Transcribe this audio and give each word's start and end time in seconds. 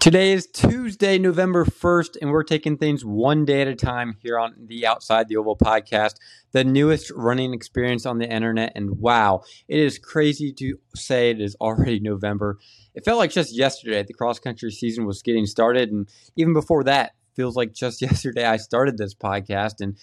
Today 0.00 0.32
is 0.32 0.46
Tuesday, 0.46 1.18
November 1.18 1.66
1st, 1.66 2.16
and 2.22 2.30
we're 2.30 2.42
taking 2.42 2.78
things 2.78 3.04
one 3.04 3.44
day 3.44 3.60
at 3.60 3.68
a 3.68 3.74
time 3.74 4.16
here 4.22 4.38
on 4.38 4.54
the 4.58 4.86
Outside 4.86 5.28
the 5.28 5.36
Oval 5.36 5.58
podcast, 5.58 6.14
the 6.52 6.64
newest 6.64 7.10
running 7.10 7.52
experience 7.52 8.06
on 8.06 8.16
the 8.16 8.26
internet. 8.26 8.72
And 8.74 8.98
wow, 8.98 9.42
it 9.68 9.78
is 9.78 9.98
crazy 9.98 10.54
to 10.54 10.78
say 10.94 11.28
it 11.28 11.38
is 11.38 11.54
already 11.60 12.00
November. 12.00 12.58
It 12.94 13.04
felt 13.04 13.18
like 13.18 13.30
just 13.30 13.54
yesterday 13.54 14.02
the 14.02 14.14
cross 14.14 14.38
country 14.38 14.70
season 14.70 15.04
was 15.04 15.20
getting 15.20 15.44
started. 15.44 15.90
And 15.90 16.08
even 16.34 16.54
before 16.54 16.82
that, 16.84 17.12
feels 17.36 17.54
like 17.54 17.74
just 17.74 18.00
yesterday 18.00 18.46
I 18.46 18.56
started 18.56 18.96
this 18.96 19.14
podcast. 19.14 19.82
And 19.82 19.98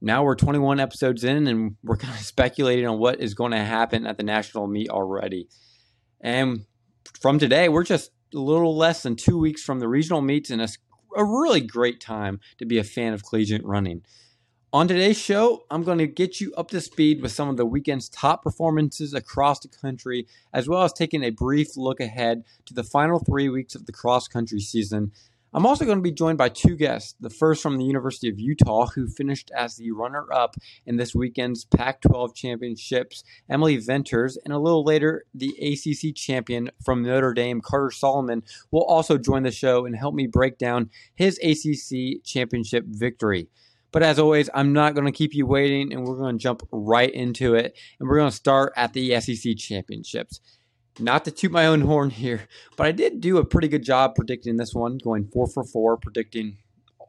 now 0.00 0.24
we're 0.24 0.34
21 0.34 0.80
episodes 0.80 1.24
in, 1.24 1.46
and 1.46 1.76
we're 1.84 1.98
kind 1.98 2.14
of 2.14 2.20
speculating 2.20 2.86
on 2.86 2.98
what 2.98 3.20
is 3.20 3.34
going 3.34 3.52
to 3.52 3.58
happen 3.58 4.06
at 4.06 4.16
the 4.16 4.24
national 4.24 4.66
meet 4.66 4.88
already. 4.88 5.50
And 6.22 6.64
from 7.20 7.38
today, 7.38 7.68
we're 7.68 7.84
just 7.84 8.12
a 8.34 8.38
little 8.38 8.76
less 8.76 9.02
than 9.02 9.16
two 9.16 9.38
weeks 9.38 9.62
from 9.62 9.80
the 9.80 9.88
regional 9.88 10.22
meets 10.22 10.50
and 10.50 10.62
a, 10.62 10.68
a 11.16 11.24
really 11.24 11.60
great 11.60 12.00
time 12.00 12.40
to 12.58 12.64
be 12.64 12.78
a 12.78 12.84
fan 12.84 13.12
of 13.12 13.24
collegiate 13.24 13.64
running. 13.64 14.02
On 14.74 14.88
today's 14.88 15.18
show, 15.18 15.64
I'm 15.70 15.82
going 15.82 15.98
to 15.98 16.06
get 16.06 16.40
you 16.40 16.54
up 16.54 16.70
to 16.70 16.80
speed 16.80 17.20
with 17.20 17.32
some 17.32 17.50
of 17.50 17.58
the 17.58 17.66
weekend's 17.66 18.08
top 18.08 18.42
performances 18.42 19.12
across 19.12 19.60
the 19.60 19.68
country, 19.68 20.26
as 20.50 20.66
well 20.66 20.82
as 20.82 20.94
taking 20.94 21.22
a 21.22 21.28
brief 21.28 21.76
look 21.76 22.00
ahead 22.00 22.44
to 22.64 22.72
the 22.72 22.82
final 22.82 23.18
three 23.18 23.50
weeks 23.50 23.74
of 23.74 23.84
the 23.84 23.92
cross 23.92 24.28
country 24.28 24.60
season 24.60 25.12
I'm 25.54 25.66
also 25.66 25.84
going 25.84 25.98
to 25.98 26.02
be 26.02 26.12
joined 26.12 26.38
by 26.38 26.48
two 26.48 26.76
guests. 26.76 27.14
The 27.20 27.28
first 27.28 27.62
from 27.62 27.76
the 27.76 27.84
University 27.84 28.30
of 28.30 28.40
Utah, 28.40 28.86
who 28.86 29.06
finished 29.06 29.50
as 29.54 29.76
the 29.76 29.90
runner 29.90 30.26
up 30.32 30.56
in 30.86 30.96
this 30.96 31.14
weekend's 31.14 31.66
Pac 31.66 32.00
12 32.00 32.34
championships, 32.34 33.22
Emily 33.50 33.76
Venters, 33.76 34.38
and 34.44 34.54
a 34.54 34.58
little 34.58 34.82
later, 34.82 35.26
the 35.34 35.54
ACC 35.60 36.14
champion 36.14 36.70
from 36.82 37.02
Notre 37.02 37.34
Dame, 37.34 37.60
Carter 37.60 37.90
Solomon, 37.90 38.42
will 38.70 38.84
also 38.84 39.18
join 39.18 39.42
the 39.42 39.50
show 39.50 39.84
and 39.84 39.94
help 39.94 40.14
me 40.14 40.26
break 40.26 40.56
down 40.56 40.88
his 41.14 41.38
ACC 41.42 42.24
championship 42.24 42.86
victory. 42.86 43.48
But 43.92 44.02
as 44.02 44.18
always, 44.18 44.48
I'm 44.54 44.72
not 44.72 44.94
going 44.94 45.04
to 45.04 45.12
keep 45.12 45.34
you 45.34 45.44
waiting, 45.44 45.92
and 45.92 46.06
we're 46.06 46.16
going 46.16 46.38
to 46.38 46.42
jump 46.42 46.66
right 46.72 47.12
into 47.12 47.54
it. 47.54 47.76
And 48.00 48.08
we're 48.08 48.16
going 48.16 48.30
to 48.30 48.36
start 48.36 48.72
at 48.74 48.94
the 48.94 49.20
SEC 49.20 49.58
championships. 49.58 50.40
Not 50.98 51.24
to 51.24 51.30
toot 51.30 51.50
my 51.50 51.66
own 51.66 51.82
horn 51.82 52.10
here, 52.10 52.46
but 52.76 52.86
I 52.86 52.92
did 52.92 53.20
do 53.20 53.38
a 53.38 53.44
pretty 53.44 53.68
good 53.68 53.82
job 53.82 54.14
predicting 54.14 54.56
this 54.56 54.74
one, 54.74 54.98
going 54.98 55.26
four 55.26 55.46
for 55.46 55.64
four, 55.64 55.96
predicting 55.96 56.58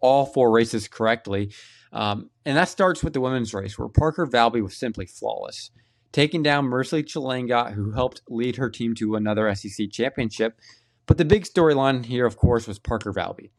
all 0.01 0.25
four 0.25 0.51
races 0.51 0.87
correctly. 0.87 1.51
Um, 1.91 2.29
and 2.45 2.57
that 2.57 2.69
starts 2.69 3.03
with 3.03 3.13
the 3.13 3.21
women's 3.21 3.53
race, 3.53 3.77
where 3.77 3.89
Parker 3.89 4.25
Valby 4.25 4.63
was 4.63 4.77
simply 4.77 5.05
flawless, 5.05 5.69
taking 6.11 6.43
down 6.43 6.65
Mercy 6.65 7.03
Chelangat, 7.03 7.73
who 7.73 7.91
helped 7.91 8.21
lead 8.29 8.55
her 8.55 8.69
team 8.69 8.95
to 8.95 9.15
another 9.15 9.53
SEC 9.53 9.91
championship. 9.91 10.59
But 11.05 11.17
the 11.17 11.25
big 11.25 11.43
storyline 11.43 12.05
here, 12.05 12.25
of 12.25 12.37
course, 12.37 12.67
was 12.67 12.79
Parker 12.79 13.13
Valby. 13.13 13.49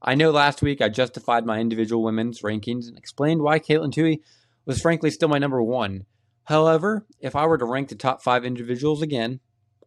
I 0.00 0.14
know 0.14 0.30
last 0.30 0.62
week 0.62 0.80
I 0.80 0.88
justified 0.88 1.46
my 1.46 1.60
individual 1.60 2.02
women's 2.02 2.40
rankings 2.40 2.88
and 2.88 2.96
explained 2.96 3.42
why 3.42 3.58
Katelyn 3.58 3.92
Tuohy 3.92 4.20
was 4.64 4.80
frankly 4.80 5.10
still 5.10 5.28
my 5.28 5.38
number 5.38 5.62
one. 5.62 6.06
However, 6.44 7.06
if 7.20 7.34
I 7.34 7.46
were 7.46 7.58
to 7.58 7.64
rank 7.64 7.88
the 7.88 7.94
top 7.94 8.22
five 8.22 8.44
individuals 8.44 9.00
again, 9.00 9.40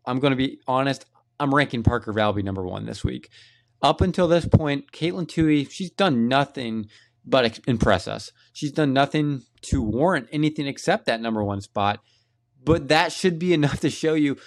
I'm 0.07 0.19
going 0.19 0.31
to 0.31 0.37
be 0.37 0.59
honest. 0.67 1.05
I'm 1.39 1.53
ranking 1.53 1.83
Parker 1.83 2.13
Valby 2.13 2.43
number 2.43 2.63
one 2.63 2.85
this 2.85 3.03
week. 3.03 3.29
Up 3.81 4.01
until 4.01 4.27
this 4.27 4.47
point, 4.47 4.91
Katelyn 4.91 5.27
Tuohy, 5.27 5.69
she's 5.69 5.91
done 5.91 6.27
nothing 6.27 6.87
but 7.23 7.59
impress 7.67 8.07
us. 8.07 8.31
She's 8.53 8.71
done 8.71 8.93
nothing 8.93 9.43
to 9.63 9.81
warrant 9.83 10.29
anything 10.31 10.65
except 10.65 11.05
that 11.05 11.21
number 11.21 11.43
one 11.43 11.61
spot. 11.61 11.99
But 12.63 12.87
that 12.87 13.11
should 13.11 13.37
be 13.37 13.53
enough 13.53 13.81
to 13.81 13.89
show 13.89 14.13
you 14.15 14.37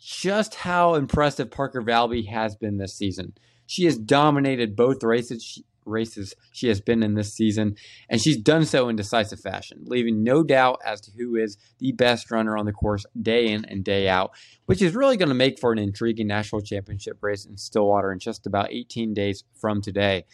just 0.00 0.54
how 0.54 0.94
impressive 0.94 1.50
Parker 1.50 1.82
Valby 1.82 2.28
has 2.28 2.56
been 2.56 2.78
this 2.78 2.96
season. 2.96 3.34
She 3.66 3.84
has 3.84 3.98
dominated 3.98 4.76
both 4.76 5.02
races 5.02 5.60
races 5.88 6.34
she 6.52 6.68
has 6.68 6.80
been 6.80 7.02
in 7.02 7.14
this 7.14 7.32
season, 7.32 7.76
and 8.08 8.20
she's 8.20 8.36
done 8.36 8.64
so 8.64 8.88
in 8.88 8.96
decisive 8.96 9.40
fashion, 9.40 9.84
leaving 9.86 10.22
no 10.22 10.42
doubt 10.42 10.80
as 10.84 11.00
to 11.02 11.10
who 11.18 11.36
is 11.36 11.56
the 11.78 11.92
best 11.92 12.30
runner 12.30 12.56
on 12.56 12.66
the 12.66 12.72
course 12.72 13.04
day 13.20 13.48
in 13.48 13.64
and 13.64 13.84
day 13.84 14.08
out, 14.08 14.30
which 14.66 14.82
is 14.82 14.94
really 14.94 15.16
going 15.16 15.28
to 15.28 15.34
make 15.34 15.58
for 15.58 15.72
an 15.72 15.78
intriguing 15.78 16.26
national 16.26 16.60
championship 16.60 17.18
race 17.20 17.44
in 17.44 17.56
Stillwater 17.56 18.12
in 18.12 18.18
just 18.18 18.46
about 18.46 18.72
18 18.72 19.14
days 19.14 19.44
from 19.54 19.80
today. 19.80 20.24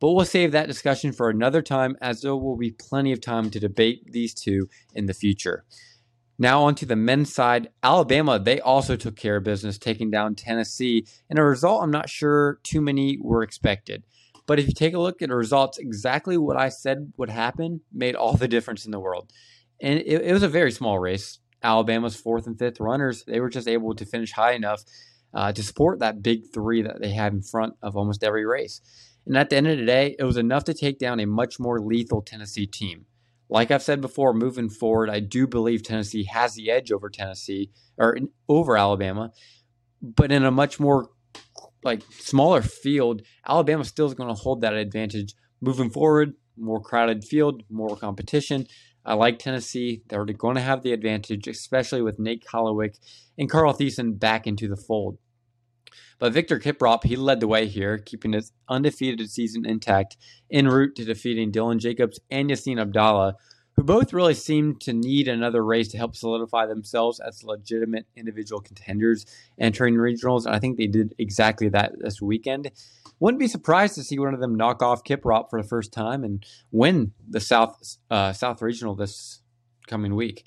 But 0.00 0.14
we'll 0.14 0.24
save 0.24 0.50
that 0.50 0.66
discussion 0.66 1.12
for 1.12 1.30
another 1.30 1.62
time, 1.62 1.96
as 2.00 2.22
there 2.22 2.34
will 2.34 2.56
be 2.56 2.72
plenty 2.72 3.12
of 3.12 3.20
time 3.20 3.50
to 3.50 3.60
debate 3.60 4.10
these 4.10 4.34
two 4.34 4.68
in 4.94 5.06
the 5.06 5.14
future. 5.14 5.64
Now, 6.38 6.64
on 6.64 6.74
to 6.74 6.86
the 6.86 6.96
men's 6.96 7.32
side. 7.32 7.68
Alabama, 7.84 8.38
they 8.40 8.58
also 8.58 8.96
took 8.96 9.14
care 9.14 9.36
of 9.36 9.44
business, 9.44 9.78
taking 9.78 10.10
down 10.10 10.34
Tennessee 10.34 11.06
in 11.30 11.38
a 11.38 11.44
result 11.44 11.84
I'm 11.84 11.92
not 11.92 12.08
sure 12.08 12.58
too 12.64 12.80
many 12.80 13.16
were 13.20 13.44
expected. 13.44 14.02
But 14.46 14.58
if 14.58 14.66
you 14.66 14.74
take 14.74 14.94
a 14.94 14.98
look 14.98 15.22
at 15.22 15.28
the 15.28 15.36
results, 15.36 15.78
exactly 15.78 16.36
what 16.36 16.56
I 16.56 16.68
said 16.68 17.12
would 17.16 17.30
happen 17.30 17.82
made 17.92 18.14
all 18.14 18.34
the 18.34 18.48
difference 18.48 18.84
in 18.84 18.90
the 18.90 19.00
world. 19.00 19.30
And 19.80 20.00
it, 20.00 20.22
it 20.22 20.32
was 20.32 20.42
a 20.42 20.48
very 20.48 20.72
small 20.72 20.98
race. 20.98 21.38
Alabama's 21.62 22.16
fourth 22.16 22.46
and 22.46 22.58
fifth 22.58 22.80
runners, 22.80 23.24
they 23.24 23.40
were 23.40 23.48
just 23.48 23.68
able 23.68 23.94
to 23.94 24.04
finish 24.04 24.32
high 24.32 24.52
enough 24.52 24.82
uh, 25.34 25.52
to 25.52 25.62
support 25.62 26.00
that 26.00 26.22
big 26.22 26.52
three 26.52 26.82
that 26.82 27.00
they 27.00 27.10
have 27.10 27.32
in 27.32 27.42
front 27.42 27.74
of 27.82 27.96
almost 27.96 28.24
every 28.24 28.44
race. 28.44 28.80
And 29.26 29.36
at 29.36 29.50
the 29.50 29.56
end 29.56 29.68
of 29.68 29.78
the 29.78 29.86
day, 29.86 30.16
it 30.18 30.24
was 30.24 30.36
enough 30.36 30.64
to 30.64 30.74
take 30.74 30.98
down 30.98 31.20
a 31.20 31.26
much 31.26 31.60
more 31.60 31.80
lethal 31.80 32.22
Tennessee 32.22 32.66
team. 32.66 33.06
Like 33.48 33.70
I've 33.70 33.82
said 33.82 34.00
before, 34.00 34.32
moving 34.32 34.68
forward, 34.68 35.10
I 35.10 35.20
do 35.20 35.46
believe 35.46 35.82
Tennessee 35.82 36.24
has 36.24 36.54
the 36.54 36.70
edge 36.70 36.90
over 36.90 37.08
Tennessee 37.08 37.70
or 37.98 38.18
over 38.48 38.76
Alabama, 38.76 39.30
but 40.00 40.32
in 40.32 40.44
a 40.44 40.50
much 40.50 40.80
more 40.80 41.10
like 41.82 42.02
smaller 42.18 42.62
field, 42.62 43.22
Alabama 43.46 43.84
still 43.84 44.06
is 44.06 44.14
going 44.14 44.28
to 44.28 44.40
hold 44.40 44.60
that 44.60 44.74
advantage 44.74 45.34
moving 45.60 45.90
forward. 45.90 46.34
More 46.56 46.80
crowded 46.80 47.24
field, 47.24 47.62
more 47.70 47.96
competition. 47.96 48.66
I 49.04 49.14
like 49.14 49.38
Tennessee. 49.38 50.02
They're 50.08 50.24
going 50.24 50.54
to 50.56 50.60
have 50.60 50.82
the 50.82 50.92
advantage, 50.92 51.48
especially 51.48 52.02
with 52.02 52.18
Nate 52.18 52.44
Kolowiec 52.44 52.98
and 53.38 53.50
Carl 53.50 53.74
Thiessen 53.74 54.18
back 54.18 54.46
into 54.46 54.68
the 54.68 54.76
fold. 54.76 55.18
But 56.18 56.32
Victor 56.32 56.60
Kiprop, 56.60 57.04
he 57.04 57.16
led 57.16 57.40
the 57.40 57.48
way 57.48 57.66
here, 57.66 57.98
keeping 57.98 58.32
his 58.32 58.52
undefeated 58.68 59.28
season 59.28 59.66
intact 59.66 60.16
en 60.52 60.68
route 60.68 60.94
to 60.96 61.04
defeating 61.04 61.50
Dylan 61.50 61.78
Jacobs 61.78 62.20
and 62.30 62.48
Yaseen 62.48 62.76
Abdalla, 62.76 63.34
who 63.82 63.86
both 63.86 64.12
really 64.12 64.34
seem 64.34 64.76
to 64.76 64.92
need 64.92 65.26
another 65.26 65.64
race 65.64 65.88
to 65.88 65.98
help 65.98 66.14
solidify 66.14 66.66
themselves 66.66 67.18
as 67.18 67.42
legitimate 67.42 68.06
individual 68.14 68.60
contenders 68.60 69.26
entering 69.58 69.94
regionals. 69.96 70.46
And 70.46 70.54
I 70.54 70.60
think 70.60 70.78
they 70.78 70.86
did 70.86 71.16
exactly 71.18 71.68
that 71.70 71.90
this 71.98 72.22
weekend. 72.22 72.70
Wouldn't 73.18 73.40
be 73.40 73.48
surprised 73.48 73.96
to 73.96 74.04
see 74.04 74.20
one 74.20 74.34
of 74.34 74.40
them 74.40 74.54
knock 74.54 74.82
off 74.82 75.02
Kiprop 75.02 75.50
for 75.50 75.60
the 75.60 75.66
first 75.66 75.92
time 75.92 76.22
and 76.22 76.46
win 76.70 77.12
the 77.28 77.40
South 77.40 77.98
uh, 78.08 78.32
South 78.32 78.62
Regional 78.62 78.94
this 78.94 79.40
coming 79.88 80.14
week. 80.14 80.46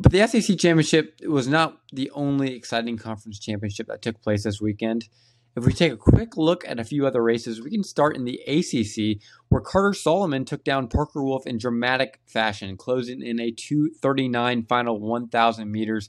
But 0.00 0.10
the 0.10 0.26
SEC 0.26 0.58
championship 0.58 1.20
was 1.24 1.46
not 1.46 1.78
the 1.92 2.10
only 2.10 2.56
exciting 2.56 2.98
conference 2.98 3.38
championship 3.38 3.86
that 3.86 4.02
took 4.02 4.20
place 4.20 4.42
this 4.42 4.60
weekend. 4.60 5.08
If 5.54 5.66
we 5.66 5.74
take 5.74 5.92
a 5.92 5.98
quick 5.98 6.38
look 6.38 6.66
at 6.66 6.80
a 6.80 6.84
few 6.84 7.06
other 7.06 7.22
races, 7.22 7.60
we 7.60 7.70
can 7.70 7.84
start 7.84 8.16
in 8.16 8.24
the 8.24 8.40
ACC, 8.46 9.22
where 9.50 9.60
Carter 9.60 9.92
Solomon 9.92 10.46
took 10.46 10.64
down 10.64 10.88
Parker 10.88 11.22
Wolfe 11.22 11.46
in 11.46 11.58
dramatic 11.58 12.20
fashion, 12.26 12.78
closing 12.78 13.20
in 13.20 13.38
a 13.38 13.50
239 13.50 14.64
final 14.64 14.98
1,000 14.98 15.70
meters, 15.70 16.08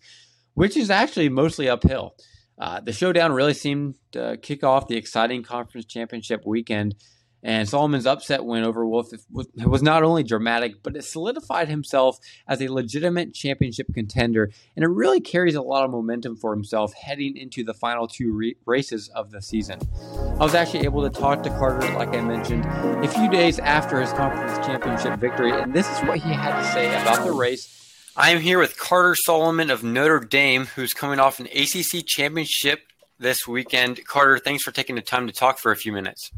which 0.54 0.78
is 0.78 0.90
actually 0.90 1.28
mostly 1.28 1.68
uphill. 1.68 2.16
Uh, 2.58 2.80
the 2.80 2.94
showdown 2.94 3.34
really 3.34 3.54
seemed 3.54 3.96
to 4.14 4.38
kick 4.42 4.64
off 4.64 4.88
the 4.88 4.96
exciting 4.96 5.44
conference 5.44 5.86
championship 5.86 6.44
weekend 6.46 6.96
and 7.44 7.68
Solomon's 7.68 8.08
upset 8.08 8.46
win 8.46 8.64
over 8.64 8.88
Wolfe 8.88 9.12
was 9.30 9.84
not 9.84 10.02
only 10.02 10.24
dramatic, 10.24 10.82
but 10.82 10.96
it 10.96 11.04
solidified 11.04 11.68
himself 11.68 12.18
as 12.48 12.62
a 12.62 12.70
legitimate 12.70 13.34
championship 13.34 13.94
contender. 13.94 14.50
And 14.78 14.86
it 14.86 14.88
really 14.88 15.20
carries 15.20 15.56
a 15.56 15.62
lot 15.62 15.84
of 15.84 15.92
momentum 15.92 16.38
for 16.38 16.54
himself 16.54 16.94
heading 16.94 17.36
into 17.36 17.66
the 17.66 17.74
final 17.74 18.08
two 18.08 18.32
re- 18.32 18.56
races 18.66 19.10
of 19.10 19.32
the 19.32 19.42
season. 19.42 19.80
I 20.40 20.44
was 20.44 20.56
actually 20.56 20.86
able 20.86 21.04
to 21.04 21.10
talk 21.10 21.44
to 21.44 21.50
Carter, 21.50 21.94
like 21.98 22.16
I 22.16 22.22
mentioned, 22.22 22.66
a 23.04 23.08
few 23.10 23.30
days 23.30 23.60
after 23.60 24.00
his 24.00 24.14
conference 24.14 24.66
championship 24.66 25.20
victory. 25.20 25.52
And 25.52 25.74
this 25.74 25.90
is 25.90 26.00
what 26.08 26.20
he 26.20 26.32
had 26.32 26.58
to 26.58 26.66
say 26.72 26.88
about 27.02 27.26
the 27.26 27.34
race. 27.34 27.82
I 28.16 28.30
am 28.30 28.40
here 28.40 28.60
with 28.60 28.78
Carter 28.78 29.16
Solomon 29.16 29.70
of 29.70 29.84
Notre 29.84 30.20
Dame, 30.22 30.68
who's 30.68 30.94
coming 30.94 31.20
off 31.20 31.42
an 31.42 31.48
ACC 31.48 32.06
championship 32.06 32.84
this 33.20 33.48
weekend. 33.48 34.06
Carter, 34.06 34.38
thanks 34.38 34.64
for 34.64 34.72
taking 34.72 34.96
the 34.96 35.02
time 35.02 35.28
to 35.28 35.34
talk 35.34 35.58
for 35.58 35.72
a 35.72 35.76
few 35.76 35.92
minutes. 35.92 36.32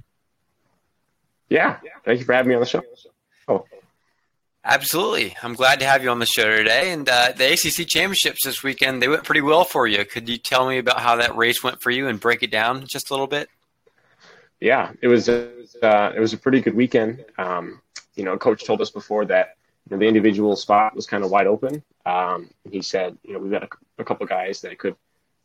Yeah. 1.50 1.78
Thank 2.04 2.20
you 2.20 2.26
for 2.26 2.34
having 2.34 2.50
me 2.50 2.56
on 2.56 2.62
the 2.62 2.66
show. 2.66 2.82
Oh. 3.48 3.66
Absolutely. 4.64 5.36
I'm 5.44 5.54
glad 5.54 5.80
to 5.82 5.86
have 5.86 6.04
you 6.04 6.10
on 6.10 6.18
the 6.18 6.26
show 6.26 6.50
today. 6.56 6.92
And 6.92 7.08
uh, 7.08 7.34
the 7.38 7.54
ACC 7.54 7.88
championships 7.88 8.44
this 8.44 8.64
weekend, 8.64 9.02
they 9.02 9.08
went 9.08 9.24
pretty 9.24 9.42
well 9.42 9.64
for 9.64 9.86
you. 9.86 10.04
Could 10.06 10.28
you 10.28 10.38
tell 10.38 10.68
me 10.68 10.80
about 10.80 11.00
how 11.00 11.16
that 11.18 11.36
race 11.38 11.64
went 11.64 11.82
for 11.82 11.92
you 11.92 12.08
and 12.08 12.20
break 12.20 12.42
it 12.42 12.50
down 12.50 12.86
just 12.88 13.12
a 13.12 13.14
little 13.14 13.28
bit? 13.28 13.48
Yeah, 14.60 14.92
it 15.02 15.08
was 15.08 15.30
a, 15.30 15.52
uh, 15.84 16.14
it 16.16 16.20
was 16.20 16.34
a 16.34 16.38
pretty 16.38 16.62
good 16.62 16.74
weekend. 16.74 17.24
Um, 17.38 17.82
you 18.16 18.24
know, 18.24 18.38
coach 18.38 18.66
told 18.66 18.82
us 18.82 18.90
before 18.90 19.26
that 19.26 19.58
you 19.88 19.96
know, 19.96 20.00
the 20.00 20.08
individual 20.08 20.56
spot 20.56 20.96
was 20.96 21.06
kind 21.06 21.24
of 21.24 21.30
wide 21.30 21.46
open. 21.46 21.84
Um, 22.06 22.50
he 22.72 22.82
said, 22.82 23.18
you 23.24 23.34
know, 23.34 23.40
we've 23.40 23.52
got 23.52 23.64
a, 23.64 23.70
a 24.00 24.04
couple 24.04 24.26
guys 24.26 24.62
that 24.62 24.80
could 24.80 24.96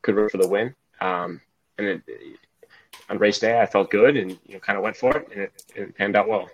could 0.02 0.14
run 0.14 0.30
for 0.30 0.38
the 0.38 0.48
win. 0.48 0.74
Um, 1.00 1.42
and 1.76 1.86
it, 1.86 2.02
on 3.10 3.18
race 3.18 3.40
day, 3.40 3.60
I 3.60 3.66
felt 3.66 3.90
good 3.90 4.16
and 4.16 4.30
you 4.46 4.54
know 4.54 4.60
kind 4.60 4.78
of 4.78 4.84
went 4.84 4.96
for 4.96 5.16
it, 5.16 5.28
and 5.32 5.42
it, 5.42 5.64
it 5.74 5.94
panned 5.96 6.16
out 6.16 6.28
well. 6.28 6.48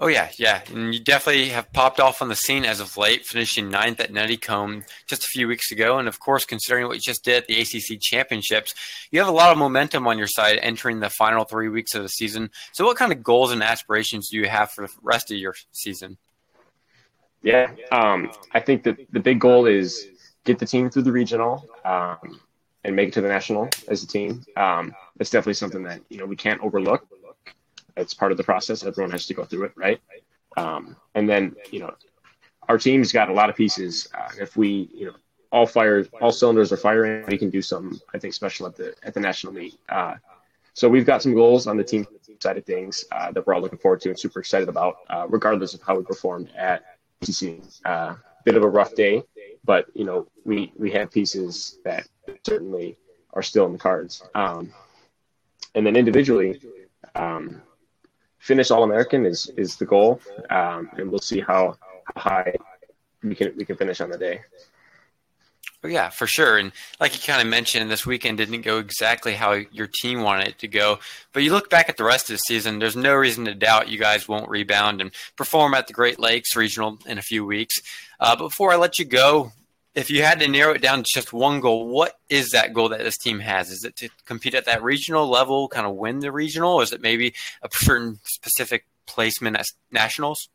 Oh 0.00 0.08
yeah, 0.08 0.30
yeah, 0.36 0.62
and 0.72 0.92
you 0.92 1.00
definitely 1.00 1.48
have 1.50 1.72
popped 1.72 2.00
off 2.00 2.20
on 2.20 2.28
the 2.28 2.34
scene 2.34 2.64
as 2.64 2.80
of 2.80 2.96
late, 2.96 3.24
finishing 3.24 3.70
ninth 3.70 4.00
at 4.00 4.12
Nuttycombe 4.12 4.84
just 5.06 5.24
a 5.24 5.28
few 5.28 5.46
weeks 5.46 5.70
ago, 5.70 5.98
and 5.98 6.08
of 6.08 6.18
course, 6.18 6.44
considering 6.44 6.88
what 6.88 6.94
you 6.94 7.00
just 7.00 7.24
did 7.24 7.36
at 7.36 7.46
the 7.46 7.60
ACC 7.60 8.00
Championships, 8.00 8.74
you 9.10 9.20
have 9.20 9.28
a 9.28 9.32
lot 9.32 9.52
of 9.52 9.58
momentum 9.58 10.06
on 10.06 10.18
your 10.18 10.26
side 10.26 10.58
entering 10.60 11.00
the 11.00 11.08
final 11.08 11.44
three 11.44 11.68
weeks 11.68 11.94
of 11.94 12.02
the 12.02 12.08
season. 12.08 12.50
So, 12.72 12.84
what 12.84 12.96
kind 12.96 13.12
of 13.12 13.22
goals 13.22 13.52
and 13.52 13.62
aspirations 13.62 14.28
do 14.28 14.36
you 14.36 14.48
have 14.48 14.72
for 14.72 14.86
the 14.86 14.92
rest 15.02 15.30
of 15.30 15.38
your 15.38 15.54
season? 15.70 16.18
Yeah, 17.42 17.70
um, 17.92 18.30
I 18.52 18.60
think 18.60 18.82
that 18.82 18.98
the 19.12 19.20
big 19.20 19.40
goal 19.40 19.66
is 19.66 20.08
get 20.44 20.58
the 20.58 20.66
team 20.66 20.90
through 20.90 21.02
the 21.02 21.12
regional 21.12 21.66
um, 21.84 22.40
and 22.84 22.96
make 22.96 23.08
it 23.08 23.14
to 23.14 23.20
the 23.20 23.28
national 23.28 23.68
as 23.88 24.02
a 24.02 24.06
team. 24.06 24.44
Um, 24.56 24.94
definitely 25.30 25.54
something 25.54 25.84
that 25.84 26.00
you 26.08 26.18
know 26.18 26.26
we 26.26 26.36
can't 26.36 26.60
overlook 26.62 27.06
it's 27.96 28.14
part 28.14 28.32
of 28.32 28.38
the 28.38 28.44
process. 28.44 28.84
Everyone 28.84 29.10
has 29.10 29.26
to 29.26 29.34
go 29.34 29.44
through 29.44 29.64
it, 29.64 29.72
right? 29.76 30.00
Um, 30.56 30.96
and 31.14 31.28
then 31.28 31.54
you 31.70 31.80
know, 31.80 31.94
our 32.68 32.78
team's 32.78 33.12
got 33.12 33.28
a 33.28 33.32
lot 33.32 33.50
of 33.50 33.56
pieces. 33.56 34.08
Uh, 34.14 34.30
if 34.40 34.56
we 34.56 34.88
you 34.94 35.06
know 35.06 35.14
all 35.50 35.66
fire, 35.66 36.06
all 36.20 36.32
cylinders 36.32 36.72
are 36.72 36.76
firing, 36.76 37.26
we 37.26 37.38
can 37.38 37.50
do 37.50 37.62
something 37.62 38.00
I 38.14 38.18
think 38.18 38.34
special 38.34 38.66
at 38.66 38.76
the 38.76 38.94
at 39.02 39.14
the 39.14 39.20
national 39.20 39.52
meet. 39.52 39.78
Uh, 39.88 40.14
so 40.74 40.88
we've 40.88 41.06
got 41.06 41.22
some 41.22 41.34
goals 41.34 41.66
on 41.66 41.76
the 41.76 41.84
team 41.84 42.06
side 42.40 42.56
of 42.56 42.64
things 42.64 43.04
uh, 43.12 43.30
that 43.32 43.46
we're 43.46 43.54
all 43.54 43.60
looking 43.60 43.78
forward 43.78 44.00
to 44.00 44.08
and 44.08 44.18
super 44.18 44.40
excited 44.40 44.68
about, 44.70 44.96
uh, 45.10 45.26
regardless 45.28 45.74
of 45.74 45.82
how 45.82 45.96
we 45.96 46.02
performed 46.02 46.50
at 46.56 46.82
ACC. 47.20 47.60
Uh, 47.84 48.14
bit 48.44 48.56
of 48.56 48.64
a 48.64 48.68
rough 48.68 48.94
day, 48.94 49.22
but 49.64 49.86
you 49.94 50.04
know 50.04 50.26
we 50.44 50.72
we 50.76 50.90
have 50.90 51.10
pieces 51.10 51.78
that 51.84 52.08
certainly 52.44 52.96
are 53.32 53.42
still 53.42 53.66
in 53.66 53.72
the 53.72 53.78
cards. 53.78 54.22
Um, 54.34 54.72
and 55.74 55.86
then 55.86 55.96
individually, 55.96 56.60
um, 57.14 57.62
finish 58.38 58.70
All 58.70 58.82
American 58.82 59.24
is 59.24 59.50
is 59.56 59.76
the 59.76 59.86
goal, 59.86 60.20
um, 60.50 60.90
and 60.96 61.10
we'll 61.10 61.20
see 61.20 61.40
how, 61.40 61.76
high 62.16 62.54
we 63.22 63.34
can 63.34 63.52
we 63.56 63.64
can 63.64 63.76
finish 63.76 64.00
on 64.00 64.10
the 64.10 64.18
day. 64.18 64.40
Oh, 65.84 65.88
yeah, 65.88 66.10
for 66.10 66.28
sure. 66.28 66.58
And 66.58 66.70
like 67.00 67.12
you 67.14 67.20
kind 67.20 67.42
of 67.42 67.48
mentioned, 67.48 67.90
this 67.90 68.06
weekend 68.06 68.38
didn't 68.38 68.60
go 68.60 68.78
exactly 68.78 69.34
how 69.34 69.52
your 69.72 69.88
team 69.88 70.22
wanted 70.22 70.48
it 70.48 70.58
to 70.60 70.68
go. 70.68 71.00
But 71.32 71.42
you 71.42 71.50
look 71.50 71.70
back 71.70 71.88
at 71.88 71.96
the 71.96 72.04
rest 72.04 72.30
of 72.30 72.34
the 72.34 72.38
season, 72.38 72.78
there's 72.78 72.94
no 72.94 73.14
reason 73.14 73.46
to 73.46 73.54
doubt 73.54 73.88
you 73.88 73.98
guys 73.98 74.28
won't 74.28 74.48
rebound 74.48 75.00
and 75.00 75.10
perform 75.34 75.74
at 75.74 75.88
the 75.88 75.92
Great 75.92 76.20
Lakes 76.20 76.54
Regional 76.54 76.98
in 77.04 77.18
a 77.18 77.22
few 77.22 77.44
weeks. 77.44 77.82
Uh, 78.20 78.36
but 78.36 78.44
before 78.44 78.72
I 78.72 78.76
let 78.76 79.00
you 79.00 79.04
go, 79.04 79.50
if 79.94 80.10
you 80.10 80.22
had 80.22 80.40
to 80.40 80.48
narrow 80.48 80.72
it 80.72 80.82
down 80.82 80.98
to 81.02 81.04
just 81.12 81.32
one 81.32 81.60
goal, 81.60 81.88
what 81.88 82.18
is 82.28 82.50
that 82.50 82.72
goal 82.72 82.88
that 82.90 83.00
this 83.00 83.18
team 83.18 83.40
has? 83.40 83.70
Is 83.70 83.84
it 83.84 83.96
to 83.96 84.08
compete 84.24 84.54
at 84.54 84.64
that 84.64 84.82
regional 84.82 85.28
level, 85.28 85.68
kind 85.68 85.86
of 85.86 85.94
win 85.94 86.20
the 86.20 86.32
regional, 86.32 86.74
or 86.74 86.82
is 86.82 86.92
it 86.92 87.02
maybe 87.02 87.34
a 87.62 87.68
certain 87.70 88.18
specific 88.24 88.86
placement 89.06 89.56
as 89.56 89.72
nationals? 89.90 90.48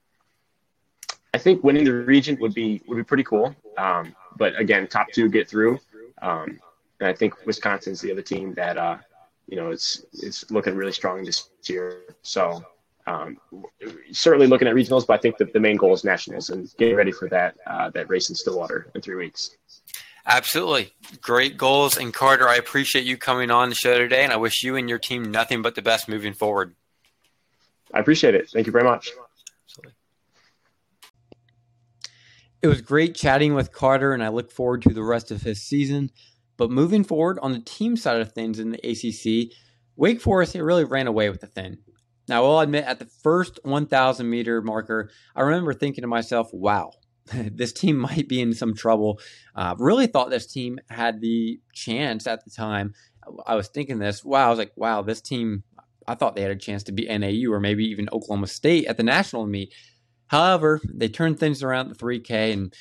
I 1.34 1.38
think 1.38 1.64
winning 1.64 1.84
the 1.84 1.94
region 1.94 2.38
would 2.40 2.54
be 2.54 2.82
would 2.88 2.96
be 2.96 3.04
pretty 3.04 3.24
cool. 3.24 3.56
Um, 3.78 4.16
but 4.38 4.60
again, 4.60 4.88
top 4.88 5.08
two 5.12 5.30
get 5.30 5.48
through, 5.48 5.80
um, 6.22 6.60
and 7.00 7.10
I 7.10 7.14
think 7.14 7.46
Wisconsin's 7.46 8.02
the 8.02 8.12
other 8.12 8.24
team 8.24 8.54
that 8.56 8.78
uh, 8.78 8.98
you 9.48 9.56
know 9.56 9.70
it's 9.70 10.04
it's 10.14 10.50
looking 10.50 10.76
really 10.76 10.92
strong 10.92 11.24
this 11.24 11.50
year. 11.66 12.16
So 12.24 12.66
um, 13.08 13.38
certainly 14.12 14.48
looking 14.48 14.68
at 14.68 14.76
regionals, 14.76 15.08
but 15.08 15.14
I 15.14 15.18
think 15.18 15.38
that 15.38 15.54
the 15.54 15.60
main 15.60 15.78
goal 15.78 15.94
is 15.94 16.04
nationals 16.04 16.50
and 16.50 16.70
getting 16.78 16.96
ready 16.96 17.12
for 17.12 17.30
that 17.30 17.56
uh, 17.66 17.90
that 17.92 18.10
race 18.10 18.30
in 18.30 18.36
Stillwater 18.36 18.92
in 18.94 19.02
three 19.02 19.16
weeks. 19.16 19.58
Absolutely. 20.26 20.94
Great 21.22 21.58
goals. 21.58 21.96
And 21.96 22.14
Carter, 22.14 22.50
I 22.50 22.58
appreciate 22.58 23.06
you 23.06 23.16
coming 23.16 23.50
on 23.50 23.70
the 23.70 23.76
show 23.76 23.98
today, 23.98 24.26
and 24.26 24.34
I 24.34 24.36
wish 24.36 24.62
you 24.62 24.76
and 24.76 24.90
your 24.90 25.00
team 25.00 25.32
nothing 25.32 25.62
but 25.62 25.76
the 25.76 25.82
best 25.82 26.10
moving 26.10 26.34
forward. 26.34 26.76
I 27.94 28.00
appreciate 28.00 28.36
it. 28.36 28.50
Thank 28.50 28.66
you 28.66 28.74
very 28.74 28.84
much. 28.84 29.10
It 32.62 32.68
was 32.68 32.82
great 32.82 33.16
chatting 33.16 33.54
with 33.54 33.72
Carter, 33.72 34.14
and 34.14 34.22
I 34.22 34.28
look 34.28 34.52
forward 34.52 34.82
to 34.82 34.90
the 34.90 35.04
rest 35.04 35.32
of 35.32 35.44
his 35.44 35.62
season. 35.62 36.12
But 36.58 36.72
moving 36.72 37.06
forward 37.06 37.40
on 37.42 37.54
the 37.54 37.60
team 37.60 37.96
side 37.96 38.20
of 38.20 38.34
things 38.34 38.60
in 38.60 38.72
the 38.72 38.80
ACC, 38.80 39.54
Wake 39.96 40.20
Forest 40.20 40.56
it 40.56 40.64
really 40.64 40.84
ran 40.84 41.08
away 41.08 41.30
with 41.30 41.40
the 41.40 41.48
thing. 41.48 41.78
Now, 42.28 42.46
I'll 42.46 42.60
admit, 42.60 42.86
at 42.86 43.00
the 43.00 43.06
first 43.06 43.60
1,000 43.64 44.30
meter 44.30 44.62
marker, 44.62 45.10
I 45.36 45.42
remember 45.42 45.74
thinking 45.74 46.02
to 46.02 46.08
myself, 46.08 46.50
wow, 46.54 46.92
this 47.34 47.74
team 47.74 47.98
might 47.98 48.28
be 48.28 48.42
in 48.42 48.54
some 48.54 48.74
trouble. 48.74 49.20
Uh, 49.56 49.76
really 49.78 50.08
thought 50.08 50.30
this 50.30 50.48
team 50.48 50.80
had 50.90 51.22
the 51.22 51.60
chance 51.74 52.28
at 52.28 52.44
the 52.44 52.52
time. 52.52 52.94
I 53.46 53.56
was 53.56 53.68
thinking 53.68 54.00
this, 54.00 54.24
wow, 54.24 54.48
I 54.48 54.50
was 54.50 54.60
like, 54.60 54.74
wow, 54.76 55.02
this 55.02 55.22
team, 55.22 55.64
I 56.08 56.16
thought 56.16 56.36
they 56.36 56.42
had 56.42 56.52
a 56.52 56.56
chance 56.56 56.84
to 56.84 56.92
beat 56.92 57.10
NAU 57.10 57.52
or 57.52 57.60
maybe 57.60 57.86
even 57.86 58.10
Oklahoma 58.12 58.48
State 58.48 58.88
at 58.88 58.98
the 58.98 59.04
national 59.04 59.46
meet. 59.48 59.74
However, 60.28 60.82
they 60.94 61.08
turned 61.08 61.40
things 61.40 61.64
around 61.64 61.90
the 61.90 61.96
3K 61.96 62.54
and 62.54 62.74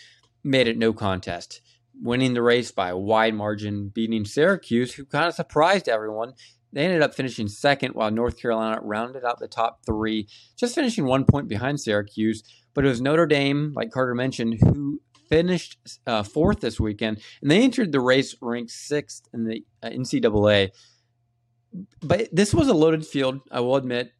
made 0.42 0.68
it 0.68 0.78
no 0.78 0.92
contest, 0.92 1.60
winning 2.00 2.34
the 2.34 2.42
race 2.42 2.70
by 2.70 2.90
a 2.90 2.98
wide 2.98 3.34
margin, 3.34 3.88
beating 3.88 4.24
Syracuse, 4.24 4.94
who 4.94 5.04
kind 5.04 5.28
of 5.28 5.34
surprised 5.34 5.88
everyone 5.88 6.34
they 6.72 6.84
ended 6.84 7.02
up 7.02 7.14
finishing 7.14 7.48
second 7.48 7.94
while 7.94 8.10
North 8.10 8.40
Carolina 8.40 8.80
rounded 8.82 9.24
out 9.24 9.38
the 9.38 9.48
top 9.48 9.80
three, 9.86 10.28
just 10.56 10.74
finishing 10.74 11.04
one 11.04 11.24
point 11.24 11.48
behind 11.48 11.80
Syracuse. 11.80 12.42
But 12.74 12.84
it 12.84 12.88
was 12.88 13.00
Notre 13.00 13.26
Dame, 13.26 13.72
like 13.74 13.90
Carter 13.90 14.14
mentioned, 14.14 14.58
who 14.60 15.00
finished 15.28 15.78
uh, 16.06 16.22
fourth 16.22 16.60
this 16.60 16.78
weekend, 16.78 17.20
and 17.40 17.50
they 17.50 17.62
entered 17.62 17.92
the 17.92 18.00
race 18.00 18.34
ranked 18.40 18.70
sixth 18.70 19.26
in 19.32 19.44
the 19.44 19.64
uh, 19.82 19.88
NCAA. 19.88 20.70
But 22.00 22.28
this 22.32 22.54
was 22.54 22.68
a 22.68 22.74
loaded 22.74 23.06
field, 23.06 23.40
I 23.50 23.60
will 23.60 23.76
admit. 23.76 24.12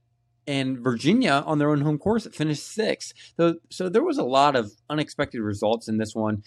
And 0.47 0.79
Virginia, 0.79 1.43
on 1.45 1.59
their 1.59 1.71
own 1.71 1.81
home 1.81 1.99
course, 1.99 2.27
finished 2.33 2.67
sixth. 2.67 3.13
So, 3.37 3.57
so 3.71 3.89
there 3.89 4.05
was 4.05 4.19
a 4.19 4.25
lot 4.25 4.55
of 4.55 4.71
unexpected 4.89 5.41
results 5.41 5.89
in 5.89 5.99
this 5.99 6.15
one. 6.15 6.43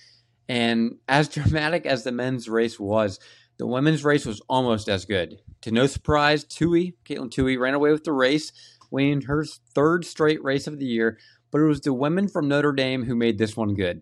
And 0.48 0.98
as 1.08 1.28
dramatic 1.30 1.86
as 1.86 2.04
the 2.04 2.12
men's 2.12 2.48
race 2.48 2.80
was, 2.80 3.20
the 3.60 3.68
women's 3.68 4.06
race 4.06 4.26
was 4.26 4.42
almost 4.50 4.88
as 4.88 5.06
good. 5.06 5.42
To 5.62 5.72
no 5.72 5.86
surprise, 5.86 6.46
Tuohy, 6.46 6.94
Katelyn 7.06 7.30
Tuohy, 7.30 7.60
ran 7.60 7.74
away 7.74 7.92
with 7.92 8.06
the 8.06 8.14
race, 8.14 8.54
winning 8.90 9.24
her 9.24 9.46
third 9.46 10.06
straight 10.06 10.42
race 10.44 10.66
of 10.66 10.80
the 10.80 10.86
year. 10.86 11.20
But 11.52 11.60
it 11.62 11.66
was 11.66 11.82
the 11.82 11.94
women 11.94 12.30
from 12.30 12.48
Notre 12.48 12.72
Dame 12.72 13.04
who 13.04 13.16
made 13.16 13.38
this 13.38 13.58
one 13.58 13.76
good. 13.76 14.02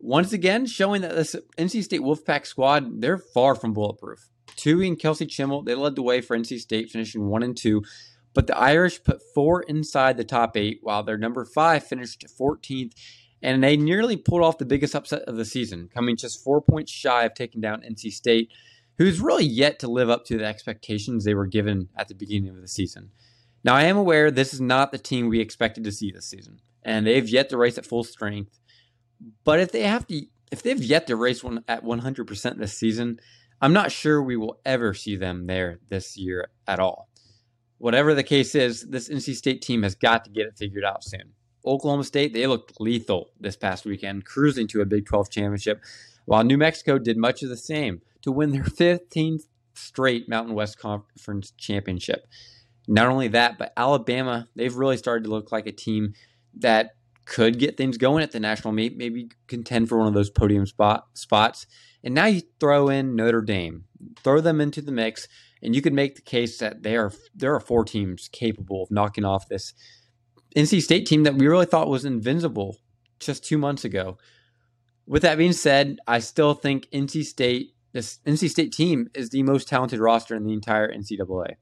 Once 0.00 0.32
again, 0.32 0.66
showing 0.66 1.02
that 1.02 1.14
this 1.14 1.36
NC 1.56 1.84
State 1.84 2.00
Wolfpack 2.00 2.46
squad, 2.46 3.00
they're 3.00 3.16
far 3.16 3.54
from 3.54 3.72
bulletproof. 3.72 4.28
Tuohy 4.56 4.88
and 4.88 4.98
Kelsey 4.98 5.26
Chmiel, 5.26 5.64
they 5.64 5.76
led 5.76 5.94
the 5.94 6.02
way 6.02 6.20
for 6.20 6.36
NC 6.36 6.58
State, 6.58 6.90
finishing 6.90 7.28
one 7.28 7.44
and 7.44 7.56
two. 7.56 7.82
But 8.34 8.48
the 8.48 8.58
Irish 8.58 9.02
put 9.04 9.22
four 9.34 9.62
inside 9.62 10.16
the 10.16 10.24
top 10.24 10.56
eight, 10.56 10.80
while 10.82 11.04
their 11.04 11.16
number 11.16 11.44
five 11.44 11.86
finished 11.86 12.24
14th 12.38 12.92
and 13.42 13.62
they 13.62 13.76
nearly 13.76 14.16
pulled 14.16 14.42
off 14.42 14.58
the 14.58 14.64
biggest 14.64 14.94
upset 14.94 15.22
of 15.22 15.36
the 15.36 15.44
season, 15.44 15.88
coming 15.92 16.16
just 16.16 16.42
four 16.42 16.60
points 16.60 16.90
shy 16.90 17.24
of 17.24 17.34
taking 17.34 17.60
down 17.60 17.82
NC 17.82 18.10
State 18.10 18.50
who's 18.98 19.20
really 19.20 19.44
yet 19.44 19.78
to 19.80 19.88
live 19.88 20.10
up 20.10 20.24
to 20.26 20.38
the 20.38 20.44
expectations 20.44 21.24
they 21.24 21.34
were 21.34 21.46
given 21.46 21.88
at 21.96 22.08
the 22.08 22.14
beginning 22.14 22.50
of 22.50 22.60
the 22.60 22.68
season. 22.68 23.10
Now, 23.64 23.74
I 23.74 23.84
am 23.84 23.96
aware 23.96 24.30
this 24.30 24.54
is 24.54 24.60
not 24.60 24.92
the 24.92 24.98
team 24.98 25.28
we 25.28 25.40
expected 25.40 25.84
to 25.84 25.92
see 25.92 26.10
this 26.10 26.26
season, 26.26 26.60
and 26.82 27.06
they've 27.06 27.28
yet 27.28 27.48
to 27.50 27.56
race 27.56 27.78
at 27.78 27.86
full 27.86 28.04
strength. 28.04 28.58
But 29.44 29.60
if 29.60 29.72
they 29.72 29.82
have 29.82 30.06
to, 30.06 30.26
if 30.52 30.62
they've 30.62 30.82
yet 30.82 31.06
to 31.08 31.16
race 31.16 31.42
one 31.42 31.64
at 31.66 31.84
100% 31.84 32.58
this 32.58 32.74
season, 32.74 33.18
I'm 33.60 33.72
not 33.72 33.90
sure 33.90 34.22
we 34.22 34.36
will 34.36 34.60
ever 34.64 34.94
see 34.94 35.16
them 35.16 35.46
there 35.46 35.80
this 35.88 36.16
year 36.16 36.48
at 36.66 36.78
all. 36.78 37.08
Whatever 37.78 38.14
the 38.14 38.22
case 38.22 38.54
is, 38.54 38.82
this 38.82 39.08
NC 39.08 39.34
State 39.34 39.62
team 39.62 39.82
has 39.82 39.94
got 39.94 40.24
to 40.24 40.30
get 40.30 40.46
it 40.46 40.56
figured 40.56 40.84
out 40.84 41.02
soon. 41.02 41.32
Oklahoma 41.66 42.04
State, 42.04 42.32
they 42.32 42.46
looked 42.46 42.80
lethal 42.80 43.30
this 43.40 43.56
past 43.56 43.84
weekend, 43.84 44.24
cruising 44.24 44.68
to 44.68 44.80
a 44.80 44.86
Big 44.86 45.06
12 45.06 45.30
championship, 45.30 45.82
while 46.24 46.44
New 46.44 46.56
Mexico 46.56 46.98
did 46.98 47.16
much 47.16 47.42
of 47.42 47.48
the 47.48 47.56
same 47.56 48.00
to 48.26 48.32
win 48.32 48.50
their 48.50 48.64
15th 48.64 49.44
straight 49.72 50.28
Mountain 50.28 50.54
West 50.54 50.78
Conference 50.78 51.52
championship. 51.56 52.26
Not 52.88 53.08
only 53.08 53.28
that, 53.28 53.58
but 53.58 53.72
Alabama, 53.76 54.48
they've 54.54 54.74
really 54.74 54.96
started 54.96 55.24
to 55.24 55.30
look 55.30 55.50
like 55.50 55.66
a 55.66 55.72
team 55.72 56.12
that 56.58 56.90
could 57.24 57.58
get 57.58 57.76
things 57.76 57.98
going 57.98 58.22
at 58.22 58.30
the 58.30 58.38
national 58.38 58.72
meet, 58.72 58.96
maybe 58.96 59.30
contend 59.48 59.88
for 59.88 59.98
one 59.98 60.06
of 60.06 60.14
those 60.14 60.30
podium 60.30 60.66
spot 60.66 61.06
spots. 61.14 61.66
And 62.04 62.14
now 62.14 62.26
you 62.26 62.42
throw 62.60 62.88
in 62.88 63.16
Notre 63.16 63.42
Dame, 63.42 63.84
throw 64.22 64.40
them 64.40 64.60
into 64.60 64.80
the 64.80 64.92
mix, 64.92 65.26
and 65.62 65.74
you 65.74 65.82
could 65.82 65.92
make 65.92 66.14
the 66.14 66.22
case 66.22 66.58
that 66.58 66.84
they 66.84 66.96
are 66.96 67.12
there 67.34 67.54
are 67.54 67.60
four 67.60 67.84
teams 67.84 68.28
capable 68.28 68.84
of 68.84 68.90
knocking 68.90 69.24
off 69.24 69.48
this 69.48 69.74
NC 70.54 70.82
State 70.82 71.06
team 71.06 71.24
that 71.24 71.34
we 71.34 71.48
really 71.48 71.66
thought 71.66 71.88
was 71.88 72.04
invincible 72.04 72.78
just 73.18 73.44
two 73.44 73.58
months 73.58 73.84
ago. 73.84 74.18
With 75.06 75.22
that 75.22 75.38
being 75.38 75.52
said, 75.52 75.98
I 76.06 76.20
still 76.20 76.54
think 76.54 76.88
NC 76.92 77.24
State 77.24 77.75
this 77.96 78.18
NC 78.26 78.50
State 78.50 78.72
team 78.72 79.08
is 79.14 79.30
the 79.30 79.42
most 79.42 79.68
talented 79.68 80.00
roster 80.00 80.36
in 80.36 80.44
the 80.44 80.52
entire 80.52 80.92
NCAA. 80.92 81.54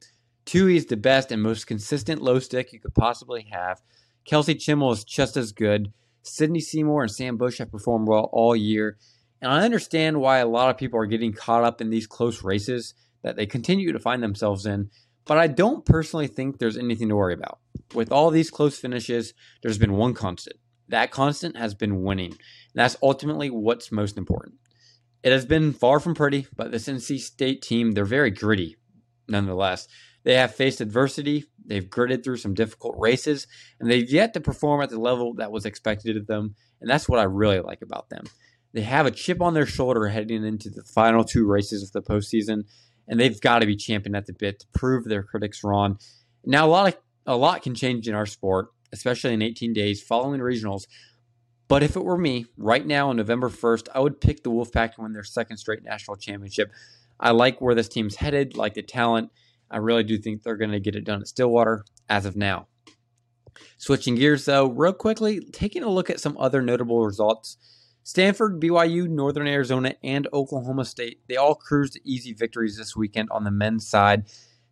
Tuohy 0.45 0.75
is 0.75 0.87
the 0.87 0.97
best 0.97 1.31
and 1.31 1.41
most 1.41 1.69
consistent 1.69 2.21
low 2.21 2.41
stick 2.41 2.73
you 2.73 2.81
could 2.81 2.95
possibly 2.95 3.47
have. 3.53 3.81
Kelsey 4.25 4.57
Chmiel 4.57 4.93
is 4.93 5.05
just 5.05 5.37
as 5.37 5.53
good. 5.53 5.93
Sydney 6.23 6.59
Seymour 6.59 7.03
and 7.03 7.11
Sam 7.11 7.37
Bush 7.37 7.59
have 7.59 7.71
performed 7.71 8.09
well 8.09 8.29
all 8.33 8.57
year. 8.57 8.99
And 9.41 9.53
I 9.53 9.63
understand 9.63 10.21
why 10.21 10.39
a 10.39 10.49
lot 10.49 10.71
of 10.71 10.77
people 10.77 10.99
are 10.99 11.07
getting 11.07 11.33
caught 11.33 11.63
up 11.63 11.81
in 11.81 11.91
these 11.91 12.07
close 12.07 12.43
races. 12.43 12.95
that 13.23 13.37
they 13.37 13.47
continue 13.47 13.91
to 13.91 13.99
find 13.99 14.23
themselves 14.23 14.67
in. 14.67 14.91
But 15.25 15.39
I 15.39 15.47
don't 15.47 15.87
personally 15.87 16.27
think 16.27 16.59
there's 16.59 16.77
anything 16.77 17.09
to 17.09 17.17
worry 17.17 17.33
about. 17.33 17.61
With 17.95 18.13
all 18.13 18.31
these 18.31 18.51
close 18.51 18.79
finishes, 18.79 19.33
there's 19.63 19.79
been 19.79 19.95
one 19.95 20.13
constant. 20.13 20.57
That 20.89 21.11
constant 21.11 21.57
has 21.57 21.75
been 21.75 22.03
winning. 22.03 22.33
And 22.33 22.39
that's 22.75 22.97
ultimately 23.03 23.49
what's 23.49 23.91
most 23.93 24.19
important. 24.19 24.57
It 25.25 25.33
has 25.33 25.47
been 25.47 25.73
far 25.73 26.01
from 26.01 26.15
pretty, 26.15 26.47
but 26.55 26.71
this 26.71 26.87
NC 26.87 27.19
State 27.19 27.63
team, 27.63 27.93
they're 27.93 28.05
very 28.05 28.31
gritty 28.31 28.77
nonetheless. 29.27 29.89
They 30.23 30.35
have 30.35 30.55
faced 30.55 30.83
adversity, 30.83 31.47
they've 31.65 31.89
gritted 31.89 32.23
through 32.23 32.37
some 32.37 32.53
difficult 32.53 32.95
races, 32.99 33.47
and 33.81 33.91
they've 33.91 34.11
yet 34.11 34.35
to 34.35 34.41
perform 34.41 34.83
at 34.83 34.91
the 34.91 35.01
level 35.01 35.33
that 35.35 35.51
was 35.51 35.65
expected 35.65 36.19
of 36.19 36.27
them. 36.27 36.55
And 36.83 36.91
that's 36.91 37.09
what 37.09 37.21
I 37.21 37.25
really 37.25 37.61
like 37.61 37.81
about 37.81 38.11
them. 38.11 38.25
They 38.75 38.83
have 38.83 39.07
a 39.07 39.11
chip 39.11 39.41
on 39.41 39.55
their 39.55 39.65
shoulder 39.65 40.09
heading 40.09 40.45
into 40.45 40.69
the 40.69 40.83
final 40.83 41.25
two 41.25 41.47
races 41.47 41.83
of 41.83 41.93
the 41.93 42.03
postseason, 42.03 42.65
and 43.09 43.19
they've 43.19 43.41
got 43.41 43.61
to 43.61 43.67
be 43.67 43.77
champion 43.77 44.15
at 44.15 44.27
the 44.27 44.35
bit 44.35 44.61
to 44.61 44.67
prove 44.75 45.05
their 45.05 45.23
critics 45.23 45.65
wrong. 45.65 45.99
Now, 46.45 46.67
a 46.67 46.69
lot 46.69 46.89
of 46.89 47.01
a 47.27 47.37
lot 47.37 47.63
can 47.63 47.75
change 47.75 48.07
in 48.07 48.15
our 48.15 48.27
sport, 48.27 48.69
especially 48.93 49.33
in 49.33 49.41
18 49.41 49.73
days 49.73 50.03
following 50.03 50.41
regionals. 50.41 50.85
But 51.67 51.83
if 51.83 51.97
it 51.97 52.05
were 52.05 52.19
me, 52.19 52.47
right 52.57 52.87
now 52.87 53.09
on 53.09 53.17
November 53.17 53.49
1st, 53.49 53.89
I 53.95 54.01
would 54.01 54.21
pick 54.21 54.43
the 54.43 54.51
Wolfpack 54.51 54.95
to 54.95 55.03
win 55.03 55.13
their 55.13 55.25
second 55.25 55.57
straight 55.57 55.83
national 55.83 56.17
championship. 56.17 56.71
I 57.19 57.31
like 57.31 57.61
where 57.61 57.75
this 57.75 57.89
team's 57.89 58.17
headed, 58.17 58.57
like 58.57 58.75
the 58.75 58.83
talent. 58.83 59.31
I 59.71 59.79
really 59.79 60.05
do 60.05 60.19
think 60.19 60.43
they're 60.43 60.57
going 60.57 60.73
to 60.73 60.81
get 60.81 60.95
it 60.95 61.05
done 61.05 61.21
at 61.21 61.29
Stillwater 61.29 61.85
as 62.09 62.27
of 62.27 62.37
now. 62.37 62.69
Switching 63.79 64.17
gears, 64.17 64.45
though, 64.45 64.67
real 64.69 64.93
quickly, 64.93 65.41
taking 65.41 65.83
a 65.83 65.89
look 65.89 66.11
at 66.11 66.21
some 66.21 66.37
other 66.39 66.61
notable 66.61 67.05
results. 67.05 67.57
Stanford, 68.03 68.61
BYU, 68.61 69.09
Northern 69.09 69.47
Arizona, 69.47 69.95
and 70.03 70.29
Oklahoma 70.33 70.85
State, 70.85 71.21
they 71.29 71.37
all 71.37 71.55
cruised 71.55 71.99
easy 72.05 72.35
victories 72.35 72.77
this 72.77 72.95
weekend 72.95 73.31
on 73.31 73.45
the 73.45 73.51
men's 73.51 73.87
side. 73.87 74.25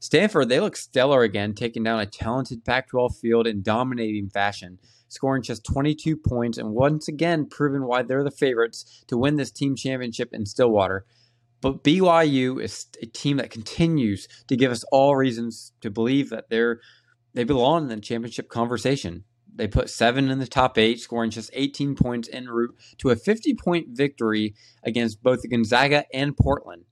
Stanford, 0.02 0.48
they 0.48 0.58
look 0.58 0.76
stellar 0.76 1.22
again, 1.22 1.54
taking 1.54 1.84
down 1.84 2.00
a 2.00 2.06
talented 2.06 2.64
Pac 2.64 2.88
12 2.88 3.16
field 3.16 3.46
in 3.46 3.62
dominating 3.62 4.28
fashion 4.28 4.78
scoring 5.12 5.42
just 5.42 5.64
22 5.64 6.16
points 6.16 6.56
and 6.56 6.70
once 6.70 7.06
again 7.06 7.46
proving 7.46 7.86
why 7.86 8.02
they're 8.02 8.24
the 8.24 8.30
favorites 8.30 9.04
to 9.06 9.16
win 9.16 9.36
this 9.36 9.50
team 9.50 9.76
championship 9.76 10.30
in 10.32 10.46
Stillwater. 10.46 11.04
But 11.60 11.84
BYU 11.84 12.60
is 12.60 12.86
a 13.00 13.06
team 13.06 13.36
that 13.36 13.50
continues 13.50 14.26
to 14.48 14.56
give 14.56 14.72
us 14.72 14.84
all 14.90 15.14
reasons 15.14 15.72
to 15.82 15.90
believe 15.90 16.30
that 16.30 16.48
they're 16.50 16.80
they 17.34 17.44
belong 17.44 17.84
in 17.84 17.88
the 17.88 18.00
championship 18.00 18.48
conversation. 18.48 19.24
They 19.54 19.68
put 19.68 19.88
seven 19.88 20.30
in 20.30 20.38
the 20.38 20.46
top 20.46 20.76
eight, 20.76 21.00
scoring 21.00 21.30
just 21.30 21.50
18 21.52 21.94
points 21.94 22.28
en 22.32 22.46
route 22.46 22.74
to 22.98 23.10
a 23.10 23.16
50 23.16 23.54
point 23.54 23.88
victory 23.90 24.54
against 24.82 25.22
both 25.22 25.48
Gonzaga 25.48 26.04
and 26.12 26.36
Portland. 26.36 26.84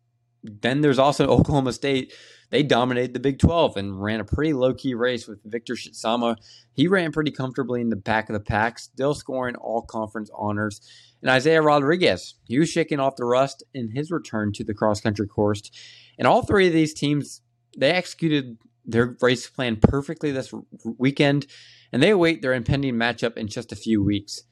Then 0.43 0.81
there's 0.81 0.99
also 0.99 1.27
Oklahoma 1.29 1.73
State, 1.73 2.13
they 2.51 2.63
dominated 2.63 3.15
the 3.15 3.21
Big 3.21 3.39
12 3.39 3.77
and 3.77 4.03
ran 4.03 4.21
a 4.21 4.25
pretty 4.25 4.53
low 4.53 4.75
key 4.75 4.95
race 4.95 5.27
with 5.27 5.41
Victor 5.45 5.75
Shitsama. 5.75 6.37
He 6.73 6.89
ran 6.89 7.13
pretty 7.13 7.31
comfortably 7.31 7.81
in 7.81 7.91
the 7.91 7.97
back 7.97 8.29
of 8.29 8.35
the 8.35 8.41
pack, 8.41 8.79
still 8.79 9.15
scoring 9.15 9.57
all 9.57 9.83
conference 9.83 10.31
honors. 10.37 10.81
And 11.23 11.31
Isaiah 11.31 11.63
Rodriguez, 11.63 12.35
he 12.45 12.59
was 12.59 12.69
shaking 12.69 13.01
off 13.01 13.17
the 13.17 13.25
rust 13.25 13.63
in 13.73 13.91
his 13.91 14.11
return 14.11 14.53
to 14.55 14.65
the 14.65 14.75
cross 14.75 15.01
country 15.01 15.27
course. 15.27 15.71
And 16.19 16.27
all 16.27 16.43
three 16.43 16.67
of 16.67 16.73
these 16.73 16.95
teams, 16.95 17.41
they 17.77 17.91
executed 17.91 18.59
their 18.85 19.17
race 19.21 19.49
plan 19.49 19.77
perfectly 19.77 20.33
this 20.33 20.53
weekend, 20.99 21.47
and 21.93 22.03
they 22.03 22.11
await 22.11 22.43
their 22.43 22.55
impending 22.55 22.95
matchup 22.95 23.37
in 23.37 23.47
just 23.47 23.73
a 23.73 23.77
few 23.77 24.03
weeks. 24.03 24.43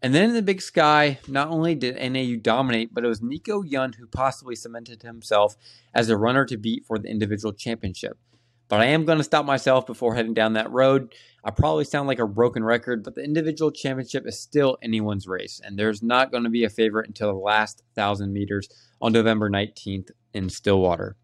And 0.00 0.14
then 0.14 0.28
in 0.28 0.34
the 0.34 0.42
big 0.42 0.62
sky, 0.62 1.18
not 1.26 1.48
only 1.48 1.74
did 1.74 1.96
NAU 1.96 2.36
dominate, 2.40 2.94
but 2.94 3.04
it 3.04 3.08
was 3.08 3.20
Nico 3.20 3.62
Young 3.62 3.94
who 3.94 4.06
possibly 4.06 4.54
cemented 4.54 5.02
himself 5.02 5.56
as 5.92 6.08
a 6.08 6.16
runner 6.16 6.44
to 6.46 6.56
beat 6.56 6.86
for 6.86 6.98
the 6.98 7.08
individual 7.08 7.52
championship. 7.52 8.16
But 8.68 8.80
I 8.80 8.86
am 8.86 9.06
going 9.06 9.18
to 9.18 9.24
stop 9.24 9.46
myself 9.46 9.86
before 9.86 10.14
heading 10.14 10.34
down 10.34 10.52
that 10.52 10.70
road. 10.70 11.14
I 11.42 11.50
probably 11.50 11.84
sound 11.84 12.06
like 12.06 12.18
a 12.18 12.26
broken 12.26 12.62
record, 12.62 13.02
but 13.02 13.14
the 13.14 13.24
individual 13.24 13.70
championship 13.70 14.26
is 14.26 14.38
still 14.38 14.76
anyone's 14.82 15.26
race, 15.26 15.60
and 15.64 15.78
there's 15.78 16.02
not 16.02 16.30
going 16.30 16.44
to 16.44 16.50
be 16.50 16.64
a 16.64 16.70
favorite 16.70 17.08
until 17.08 17.32
the 17.32 17.38
last 17.38 17.82
thousand 17.94 18.32
meters 18.32 18.68
on 19.00 19.12
November 19.12 19.48
19th 19.48 20.10
in 20.34 20.50
Stillwater. 20.50 21.16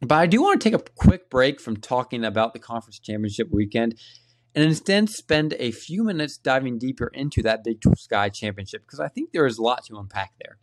But 0.00 0.16
I 0.16 0.26
do 0.26 0.42
want 0.42 0.60
to 0.60 0.70
take 0.70 0.78
a 0.78 0.84
quick 0.96 1.30
break 1.30 1.60
from 1.60 1.76
talking 1.76 2.24
about 2.24 2.52
the 2.52 2.58
conference 2.58 2.98
championship 2.98 3.50
weekend 3.50 3.94
and 4.54 4.64
instead 4.64 5.08
spend 5.08 5.54
a 5.58 5.72
few 5.72 6.04
minutes 6.04 6.36
diving 6.36 6.78
deeper 6.78 7.10
into 7.12 7.42
that 7.42 7.64
Big 7.64 7.82
Sky 7.96 8.28
Championship 8.28 8.82
because 8.82 9.00
I 9.00 9.08
think 9.08 9.32
there 9.32 9.46
is 9.46 9.58
a 9.58 9.62
lot 9.62 9.84
to 9.86 9.98
unpack 9.98 10.32
there. 10.40 10.58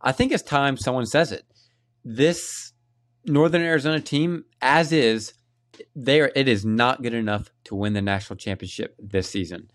I 0.00 0.12
think 0.12 0.32
it's 0.32 0.42
time 0.42 0.76
someone 0.76 1.06
says 1.06 1.30
it. 1.30 1.44
This 2.04 2.72
Northern 3.24 3.62
Arizona 3.62 4.00
team, 4.00 4.44
as 4.60 4.92
is, 4.92 5.34
there 5.94 6.32
it 6.34 6.48
is 6.48 6.64
not 6.64 7.02
good 7.02 7.14
enough 7.14 7.50
to 7.64 7.76
win 7.76 7.92
the 7.92 8.02
national 8.02 8.36
championship 8.36 8.96
this 8.98 9.30
season. 9.30 9.70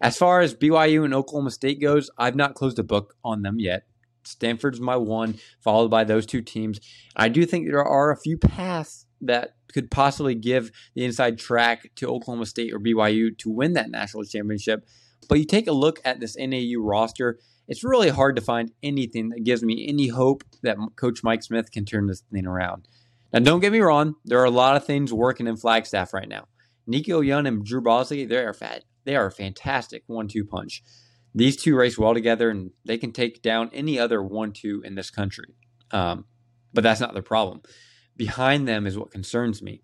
As 0.00 0.16
far 0.16 0.40
as 0.40 0.54
BYU 0.54 1.04
and 1.04 1.14
Oklahoma 1.14 1.50
State 1.50 1.80
goes, 1.80 2.10
I've 2.18 2.36
not 2.36 2.54
closed 2.54 2.78
a 2.78 2.82
book 2.82 3.16
on 3.24 3.42
them 3.42 3.58
yet. 3.58 3.84
Stanford's 4.24 4.80
my 4.80 4.96
one, 4.96 5.38
followed 5.60 5.90
by 5.90 6.04
those 6.04 6.26
two 6.26 6.42
teams. 6.42 6.80
I 7.16 7.28
do 7.28 7.46
think 7.46 7.66
there 7.66 7.84
are 7.84 8.10
a 8.10 8.20
few 8.20 8.36
paths 8.36 9.06
that 9.20 9.54
could 9.72 9.90
possibly 9.90 10.34
give 10.34 10.70
the 10.94 11.04
inside 11.04 11.38
track 11.38 11.90
to 11.96 12.08
Oklahoma 12.08 12.46
State 12.46 12.72
or 12.72 12.80
BYU 12.80 13.36
to 13.38 13.50
win 13.50 13.74
that 13.74 13.90
national 13.90 14.24
championship. 14.24 14.86
But 15.28 15.38
you 15.38 15.44
take 15.44 15.68
a 15.68 15.72
look 15.72 16.00
at 16.04 16.20
this 16.20 16.36
NAU 16.36 16.80
roster, 16.80 17.38
it's 17.68 17.84
really 17.84 18.08
hard 18.08 18.34
to 18.36 18.42
find 18.42 18.72
anything 18.82 19.28
that 19.28 19.44
gives 19.44 19.62
me 19.62 19.86
any 19.88 20.08
hope 20.08 20.42
that 20.62 20.76
Coach 20.96 21.22
Mike 21.22 21.42
Smith 21.42 21.70
can 21.70 21.84
turn 21.84 22.06
this 22.06 22.22
thing 22.32 22.46
around. 22.46 22.88
Now, 23.32 23.38
don't 23.40 23.60
get 23.60 23.72
me 23.72 23.78
wrong, 23.78 24.16
there 24.24 24.40
are 24.40 24.44
a 24.44 24.50
lot 24.50 24.76
of 24.76 24.84
things 24.84 25.12
working 25.12 25.46
in 25.46 25.56
Flagstaff 25.56 26.12
right 26.12 26.28
now. 26.28 26.48
Nico 26.86 27.20
Young 27.20 27.46
and 27.46 27.64
Drew 27.64 27.80
Bosley, 27.80 28.24
they 28.24 28.38
are 28.38 28.52
fat. 28.52 28.82
They 29.04 29.14
are 29.14 29.26
a 29.26 29.32
fantastic 29.32 30.02
one-two 30.08 30.44
punch. 30.44 30.82
These 31.32 31.56
two 31.58 31.76
race 31.76 31.96
well 31.96 32.12
together, 32.12 32.50
and 32.50 32.72
they 32.84 32.98
can 32.98 33.12
take 33.12 33.40
down 33.40 33.70
any 33.72 34.00
other 34.00 34.20
one-two 34.20 34.82
in 34.84 34.96
this 34.96 35.10
country. 35.10 35.54
Um, 35.92 36.24
but 36.72 36.82
that's 36.82 37.00
not 37.00 37.14
the 37.14 37.22
problem 37.22 37.62
behind 38.16 38.66
them 38.68 38.86
is 38.86 38.98
what 38.98 39.10
concerns 39.10 39.62
me. 39.62 39.82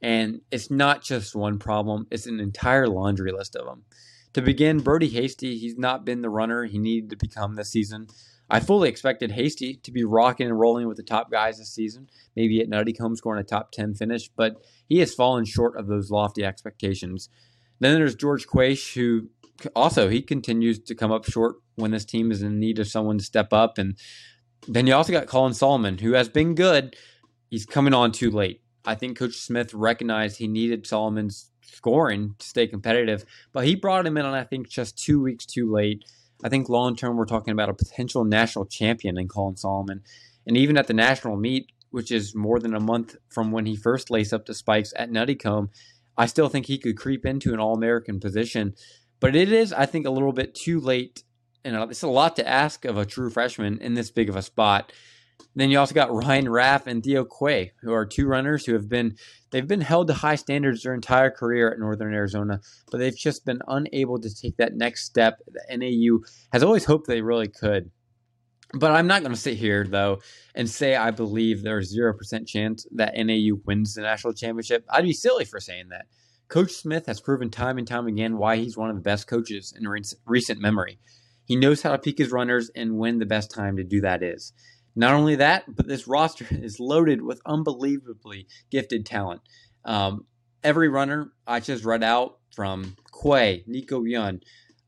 And 0.00 0.40
it's 0.50 0.70
not 0.70 1.02
just 1.02 1.34
one 1.34 1.58
problem, 1.58 2.06
it's 2.10 2.26
an 2.26 2.40
entire 2.40 2.86
laundry 2.86 3.32
list 3.32 3.56
of 3.56 3.66
them. 3.66 3.84
To 4.34 4.42
begin, 4.42 4.80
Brody 4.80 5.08
Hasty, 5.08 5.58
he's 5.58 5.76
not 5.76 6.04
been 6.04 6.20
the 6.20 6.30
runner 6.30 6.64
he 6.64 6.78
needed 6.78 7.10
to 7.10 7.16
become 7.16 7.54
this 7.54 7.70
season. 7.70 8.06
I 8.50 8.60
fully 8.60 8.88
expected 8.88 9.32
Hasty 9.32 9.74
to 9.82 9.92
be 9.92 10.04
rocking 10.04 10.46
and 10.46 10.58
rolling 10.58 10.86
with 10.86 10.96
the 10.96 11.02
top 11.02 11.30
guys 11.30 11.58
this 11.58 11.72
season, 11.72 12.08
maybe 12.34 12.60
at 12.60 12.68
Nuttycombe 12.68 13.16
scoring 13.16 13.40
a 13.40 13.44
top 13.44 13.72
10 13.72 13.94
finish, 13.94 14.28
but 14.28 14.62
he 14.88 15.00
has 15.00 15.14
fallen 15.14 15.44
short 15.44 15.76
of 15.76 15.86
those 15.86 16.10
lofty 16.10 16.44
expectations. 16.44 17.28
Then 17.80 17.94
there's 17.94 18.14
George 18.14 18.46
Quaish, 18.46 18.94
who 18.94 19.28
also 19.74 20.08
he 20.08 20.22
continues 20.22 20.78
to 20.78 20.94
come 20.94 21.12
up 21.12 21.24
short 21.24 21.56
when 21.74 21.90
this 21.90 22.04
team 22.04 22.30
is 22.30 22.42
in 22.42 22.58
need 22.58 22.78
of 22.78 22.88
someone 22.88 23.18
to 23.18 23.24
step 23.24 23.52
up. 23.52 23.76
And 23.76 23.98
then 24.66 24.86
you 24.86 24.94
also 24.94 25.12
got 25.12 25.26
Colin 25.26 25.52
Sahlman, 25.52 26.00
who 26.00 26.12
has 26.12 26.28
been 26.28 26.54
good, 26.54 26.96
he's 27.48 27.66
coming 27.66 27.94
on 27.94 28.12
too 28.12 28.30
late. 28.30 28.62
I 28.84 28.94
think 28.94 29.18
Coach 29.18 29.34
Smith 29.34 29.74
recognized 29.74 30.38
he 30.38 30.48
needed 30.48 30.84
Sahlman's 30.84 31.50
scoring 31.62 32.34
to 32.38 32.46
stay 32.46 32.66
competitive, 32.66 33.24
but 33.52 33.66
he 33.66 33.74
brought 33.74 34.06
him 34.06 34.16
in 34.16 34.24
on 34.24 34.34
I 34.34 34.44
think 34.44 34.68
just 34.68 34.96
two 34.96 35.20
weeks 35.20 35.44
too 35.44 35.70
late. 35.70 36.04
I 36.42 36.48
think 36.48 36.68
long 36.68 36.96
term 36.96 37.16
we're 37.16 37.26
talking 37.26 37.52
about 37.52 37.68
a 37.68 37.74
potential 37.74 38.24
national 38.24 38.66
champion 38.66 39.18
in 39.18 39.28
Colin 39.28 39.56
Sahlman, 39.56 40.00
and 40.46 40.56
even 40.56 40.78
at 40.78 40.86
the 40.86 40.94
national 40.94 41.36
meet, 41.36 41.72
which 41.90 42.10
is 42.10 42.34
more 42.34 42.60
than 42.60 42.74
a 42.74 42.80
month 42.80 43.16
from 43.28 43.50
when 43.50 43.66
he 43.66 43.76
first 43.76 44.10
laced 44.10 44.32
up 44.32 44.46
the 44.46 44.54
spikes 44.54 44.92
at 44.96 45.10
Nuttycombe, 45.10 45.68
I 46.16 46.26
still 46.26 46.48
think 46.48 46.66
he 46.66 46.78
could 46.78 46.96
creep 46.96 47.26
into 47.26 47.52
an 47.52 47.60
All 47.60 47.74
American 47.74 48.20
position. 48.20 48.74
But 49.20 49.34
it 49.34 49.52
is, 49.52 49.72
I 49.72 49.86
think, 49.86 50.06
a 50.06 50.10
little 50.10 50.32
bit 50.32 50.54
too 50.54 50.80
late, 50.80 51.24
and 51.64 51.76
it's 51.90 52.02
a 52.02 52.08
lot 52.08 52.36
to 52.36 52.48
ask 52.48 52.84
of 52.84 52.96
a 52.96 53.06
true 53.06 53.30
freshman 53.30 53.78
in 53.78 53.94
this 53.94 54.10
big 54.10 54.28
of 54.28 54.36
a 54.36 54.42
spot. 54.42 54.92
Then 55.54 55.70
you 55.70 55.78
also 55.78 55.94
got 55.94 56.12
Ryan 56.14 56.48
Raff 56.48 56.86
and 56.86 57.02
Theo 57.02 57.24
Quay, 57.24 57.72
who 57.82 57.92
are 57.92 58.06
two 58.06 58.26
runners 58.26 58.64
who 58.64 58.74
have 58.74 58.88
been 58.88 59.16
they've 59.50 59.66
been 59.66 59.80
held 59.80 60.06
to 60.08 60.14
high 60.14 60.36
standards 60.36 60.82
their 60.82 60.94
entire 60.94 61.30
career 61.30 61.72
at 61.72 61.78
Northern 61.78 62.14
Arizona, 62.14 62.60
but 62.90 62.98
they've 62.98 63.16
just 63.16 63.44
been 63.44 63.60
unable 63.66 64.20
to 64.20 64.34
take 64.34 64.56
that 64.58 64.76
next 64.76 65.04
step 65.04 65.40
that 65.48 65.78
NAU 65.78 66.20
has 66.52 66.62
always 66.62 66.84
hoped 66.84 67.08
they 67.08 67.22
really 67.22 67.48
could. 67.48 67.90
But 68.74 68.92
I'm 68.92 69.06
not 69.06 69.22
going 69.22 69.34
to 69.34 69.40
sit 69.40 69.56
here 69.56 69.84
though 69.84 70.20
and 70.54 70.68
say 70.68 70.94
I 70.94 71.10
believe 71.10 71.62
there's 71.62 71.88
zero 71.90 72.12
percent 72.12 72.46
chance 72.46 72.86
that 72.92 73.14
NAU 73.16 73.60
wins 73.64 73.94
the 73.94 74.02
national 74.02 74.34
championship. 74.34 74.84
I'd 74.90 75.04
be 75.04 75.12
silly 75.12 75.44
for 75.44 75.58
saying 75.60 75.88
that. 75.88 76.06
Coach 76.48 76.72
Smith 76.72 77.06
has 77.06 77.20
proven 77.20 77.50
time 77.50 77.78
and 77.78 77.86
time 77.86 78.06
again 78.06 78.38
why 78.38 78.56
he's 78.56 78.76
one 78.76 78.90
of 78.90 78.96
the 78.96 79.02
best 79.02 79.26
coaches 79.26 79.74
in 79.76 79.86
recent 80.26 80.60
memory. 80.60 80.98
He 81.44 81.56
knows 81.56 81.82
how 81.82 81.92
to 81.92 81.98
peak 81.98 82.18
his 82.18 82.30
runners 82.30 82.70
and 82.74 82.98
when 82.98 83.18
the 83.18 83.26
best 83.26 83.50
time 83.50 83.76
to 83.76 83.84
do 83.84 84.00
that 84.02 84.22
is. 84.22 84.52
Not 84.98 85.14
only 85.14 85.36
that, 85.36 85.64
but 85.68 85.86
this 85.86 86.08
roster 86.08 86.44
is 86.50 86.80
loaded 86.80 87.22
with 87.22 87.40
unbelievably 87.46 88.48
gifted 88.68 89.06
talent. 89.06 89.42
Um, 89.84 90.26
every 90.64 90.88
runner 90.88 91.30
I 91.46 91.60
just 91.60 91.84
read 91.84 92.02
out 92.02 92.38
from 92.52 92.96
Quay, 93.22 93.62
Nico 93.68 94.02
Young, 94.02 94.40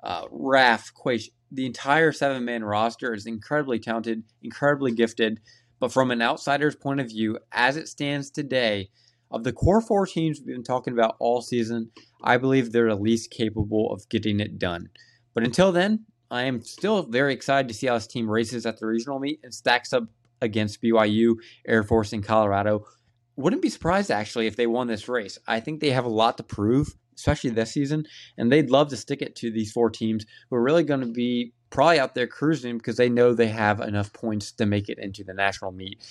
uh, 0.02 0.24
Raff, 0.32 0.90
Quay, 1.00 1.20
the 1.52 1.64
entire 1.64 2.10
seven 2.10 2.44
man 2.44 2.64
roster 2.64 3.14
is 3.14 3.24
incredibly 3.24 3.78
talented, 3.78 4.24
incredibly 4.42 4.90
gifted. 4.90 5.38
But 5.78 5.92
from 5.92 6.10
an 6.10 6.22
outsider's 6.22 6.74
point 6.74 6.98
of 7.00 7.08
view, 7.08 7.38
as 7.52 7.76
it 7.76 7.88
stands 7.88 8.30
today, 8.30 8.90
of 9.30 9.44
the 9.44 9.52
core 9.52 9.80
four 9.80 10.06
teams 10.06 10.40
we've 10.40 10.56
been 10.56 10.64
talking 10.64 10.92
about 10.92 11.14
all 11.20 11.40
season, 11.40 11.92
I 12.20 12.36
believe 12.36 12.72
they're 12.72 12.88
the 12.88 12.96
least 12.96 13.30
capable 13.30 13.92
of 13.92 14.08
getting 14.08 14.40
it 14.40 14.58
done. 14.58 14.88
But 15.34 15.44
until 15.44 15.70
then, 15.70 16.06
I 16.30 16.44
am 16.44 16.62
still 16.62 17.02
very 17.02 17.32
excited 17.32 17.68
to 17.68 17.74
see 17.74 17.88
how 17.88 17.94
this 17.94 18.06
team 18.06 18.30
races 18.30 18.64
at 18.64 18.78
the 18.78 18.86
regional 18.86 19.18
meet 19.18 19.40
and 19.42 19.52
stacks 19.52 19.92
up 19.92 20.04
against 20.40 20.80
BYU, 20.80 21.34
Air 21.66 21.82
Force, 21.82 22.12
and 22.12 22.24
Colorado. 22.24 22.86
Wouldn't 23.36 23.62
be 23.62 23.68
surprised 23.68 24.10
actually 24.10 24.46
if 24.46 24.56
they 24.56 24.66
won 24.66 24.86
this 24.86 25.08
race. 25.08 25.38
I 25.46 25.60
think 25.60 25.80
they 25.80 25.90
have 25.90 26.04
a 26.04 26.10
lot 26.10 26.36
to 26.36 26.42
prove, 26.42 26.94
especially 27.16 27.50
this 27.50 27.72
season, 27.72 28.06
and 28.38 28.50
they'd 28.50 28.70
love 28.70 28.90
to 28.90 28.96
stick 28.96 29.22
it 29.22 29.34
to 29.36 29.50
these 29.50 29.72
four 29.72 29.90
teams 29.90 30.24
who 30.48 30.56
are 30.56 30.62
really 30.62 30.84
going 30.84 31.00
to 31.00 31.06
be 31.06 31.52
probably 31.70 31.98
out 31.98 32.14
there 32.14 32.26
cruising 32.26 32.78
because 32.78 32.96
they 32.96 33.08
know 33.08 33.32
they 33.32 33.48
have 33.48 33.80
enough 33.80 34.12
points 34.12 34.52
to 34.52 34.66
make 34.66 34.88
it 34.88 34.98
into 34.98 35.24
the 35.24 35.34
national 35.34 35.72
meet. 35.72 36.04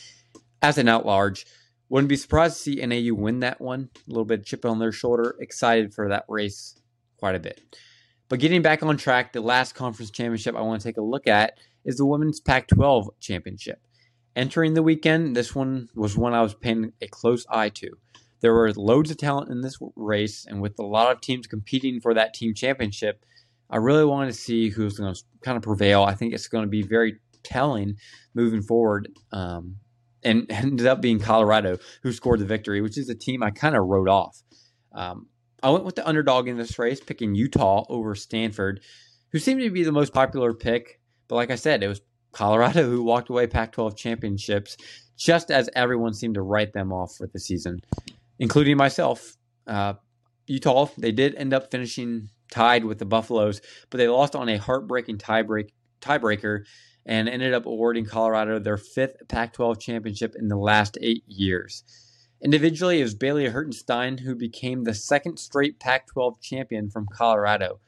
As 0.62 0.78
an 0.78 0.90
out 0.90 1.06
large, 1.06 1.46
wouldn't 1.88 2.10
be 2.10 2.18
surprised 2.18 2.58
to 2.58 2.62
see 2.62 2.86
NAU 2.86 3.16
win 3.16 3.40
that 3.40 3.62
one. 3.62 3.90
A 3.96 4.10
little 4.10 4.26
bit 4.26 4.46
chip 4.46 4.66
on 4.66 4.80
their 4.80 4.92
shoulder. 4.92 5.36
Excited 5.40 5.94
for 5.94 6.10
that 6.10 6.26
race 6.28 6.80
quite 7.18 7.36
a 7.36 7.40
bit. 7.40 7.62
But 8.30 8.40
getting 8.40 8.62
back 8.62 8.84
on 8.84 8.96
track, 8.96 9.34
the 9.34 9.42
last 9.42 9.74
conference 9.74 10.12
championship 10.12 10.56
I 10.56 10.62
want 10.62 10.80
to 10.80 10.88
take 10.88 10.98
a 10.98 11.02
look 11.02 11.28
at 11.28 11.58
is 11.84 11.98
the 11.98 12.06
Women's 12.06 12.40
Pac 12.40 12.68
12 12.68 13.10
Championship. 13.20 13.82
Entering 14.36 14.76
the 14.76 14.84
weekend, 14.84 15.36
this 15.36 15.56
one 15.56 15.90
was 15.96 16.16
one 16.16 16.34
I 16.34 16.42
was 16.42 16.54
paying 16.54 16.94
a 17.02 17.08
close 17.08 17.46
eye 17.50 17.70
to. 17.70 17.90
There 18.42 18.54
were 18.54 18.72
loads 18.74 19.10
of 19.10 19.18
talent 19.18 19.50
in 19.50 19.62
this 19.62 19.80
race, 19.96 20.46
and 20.48 20.62
with 20.62 20.78
a 20.80 20.86
lot 20.86 21.12
of 21.12 21.22
teams 21.22 21.48
competing 21.48 22.00
for 22.00 22.14
that 22.14 22.36
team 22.36 22.54
championship, 22.54 23.26
I 23.70 23.78
really 23.78 24.06
wanted 24.06 24.28
to 24.28 24.38
see 24.38 24.70
who's 24.70 24.98
going 24.98 25.14
to 25.14 25.22
kind 25.42 25.58
of 25.58 25.64
prevail. 25.64 26.04
I 26.04 26.14
think 26.14 26.34
it's 26.34 26.48
going 26.48 26.64
to 26.64 26.70
be 26.70 26.84
very 26.84 27.18
telling 27.44 27.96
moving 28.36 28.62
forward. 28.62 29.10
Um, 29.32 29.78
and 30.24 30.46
ended 30.50 30.86
up 30.86 31.02
being 31.02 31.20
Colorado 31.20 31.78
who 32.04 32.12
scored 32.12 32.40
the 32.40 32.46
victory, 32.46 32.82
which 32.82 32.98
is 32.98 33.10
a 33.10 33.16
team 33.16 33.42
I 33.42 33.50
kind 33.52 33.76
of 33.76 33.86
wrote 33.86 34.08
off. 34.08 34.42
Um, 34.94 35.28
I 35.62 35.70
went 35.70 35.86
with 35.86 35.96
the 35.96 36.08
underdog 36.08 36.48
in 36.48 36.58
this 36.58 36.80
race, 36.80 37.00
picking 37.00 37.36
Utah 37.36 37.86
over 37.90 38.16
Stanford, 38.16 38.82
who 39.32 39.40
seemed 39.40 39.62
to 39.62 39.70
be 39.70 39.84
the 39.84 39.92
most 39.92 40.14
popular 40.14 40.54
pick. 40.54 41.00
But 41.28 41.36
like 41.36 41.52
I 41.52 41.56
said, 41.56 41.84
it 41.84 41.88
was 41.88 42.02
Colorado 42.32 42.90
who 42.90 43.04
walked 43.04 43.30
away 43.30 43.48
Pac 43.48 43.72
12 43.72 43.96
championships, 43.96 44.78
just 45.18 45.52
as 45.52 45.70
everyone 45.76 46.14
seemed 46.14 46.36
to 46.36 46.42
write 46.42 46.74
them 46.74 46.92
off 46.92 47.16
for 47.16 47.28
the 47.28 47.40
season, 47.40 47.82
including 48.40 48.78
myself. 48.78 49.36
Uh, 49.68 49.94
Utah, 50.48 50.90
they 50.98 51.12
did 51.12 51.36
end 51.36 51.54
up 51.54 51.70
finishing 51.70 52.30
tied 52.52 52.84
with 52.84 52.98
the 52.98 53.06
Buffaloes, 53.06 53.62
but 53.90 54.00
they 54.00 54.08
lost 54.08 54.36
on 54.36 54.50
a 54.50 54.58
heartbreaking 54.58 55.18
tiebreak, 55.18 55.70
tiebreaker 56.02 56.64
and 57.06 57.28
ended 57.28 57.54
up 57.54 57.66
awarding 57.66 58.06
Colorado 58.06 58.60
their 58.60 58.78
fifth 58.78 59.28
Pac 59.28 59.54
12 59.54 59.80
championship 59.80 60.36
in 60.38 60.48
the 60.48 60.56
last 60.56 60.98
eight 61.02 61.24
years. 61.28 61.84
Individually, 62.42 63.00
it 63.00 63.04
was 63.04 63.16
Bailey 63.16 63.46
Hertenstein 63.46 64.22
who 64.22 64.36
became 64.36 64.84
the 64.84 64.94
second 64.94 65.38
straight 65.38 65.80
Pac 65.80 66.08
12 66.08 66.42
champion 66.42 66.90
from 66.90 67.08
Colorado. 67.12 67.80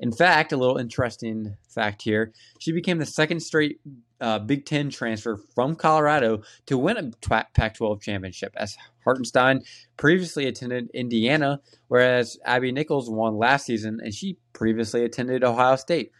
In 0.00 0.12
fact, 0.12 0.52
a 0.52 0.56
little 0.56 0.78
interesting 0.78 1.56
fact 1.68 2.02
here 2.02 2.32
she 2.58 2.72
became 2.72 2.98
the 2.98 3.06
second 3.06 3.40
straight 3.40 3.80
uh, 4.20 4.38
Big 4.38 4.64
Ten 4.64 4.90
transfer 4.90 5.36
from 5.54 5.76
Colorado 5.76 6.42
to 6.66 6.78
win 6.78 6.96
a 6.96 7.44
Pac 7.54 7.74
12 7.74 8.00
championship, 8.00 8.54
as 8.56 8.76
Hertenstein 9.06 9.64
previously 9.96 10.46
attended 10.46 10.90
Indiana, 10.92 11.60
whereas 11.88 12.38
Abby 12.44 12.72
Nichols 12.72 13.10
won 13.10 13.36
last 13.36 13.66
season 13.66 14.00
and 14.02 14.14
she 14.14 14.38
previously 14.52 15.04
attended 15.04 15.44
Ohio 15.44 15.76
State. 15.76 16.12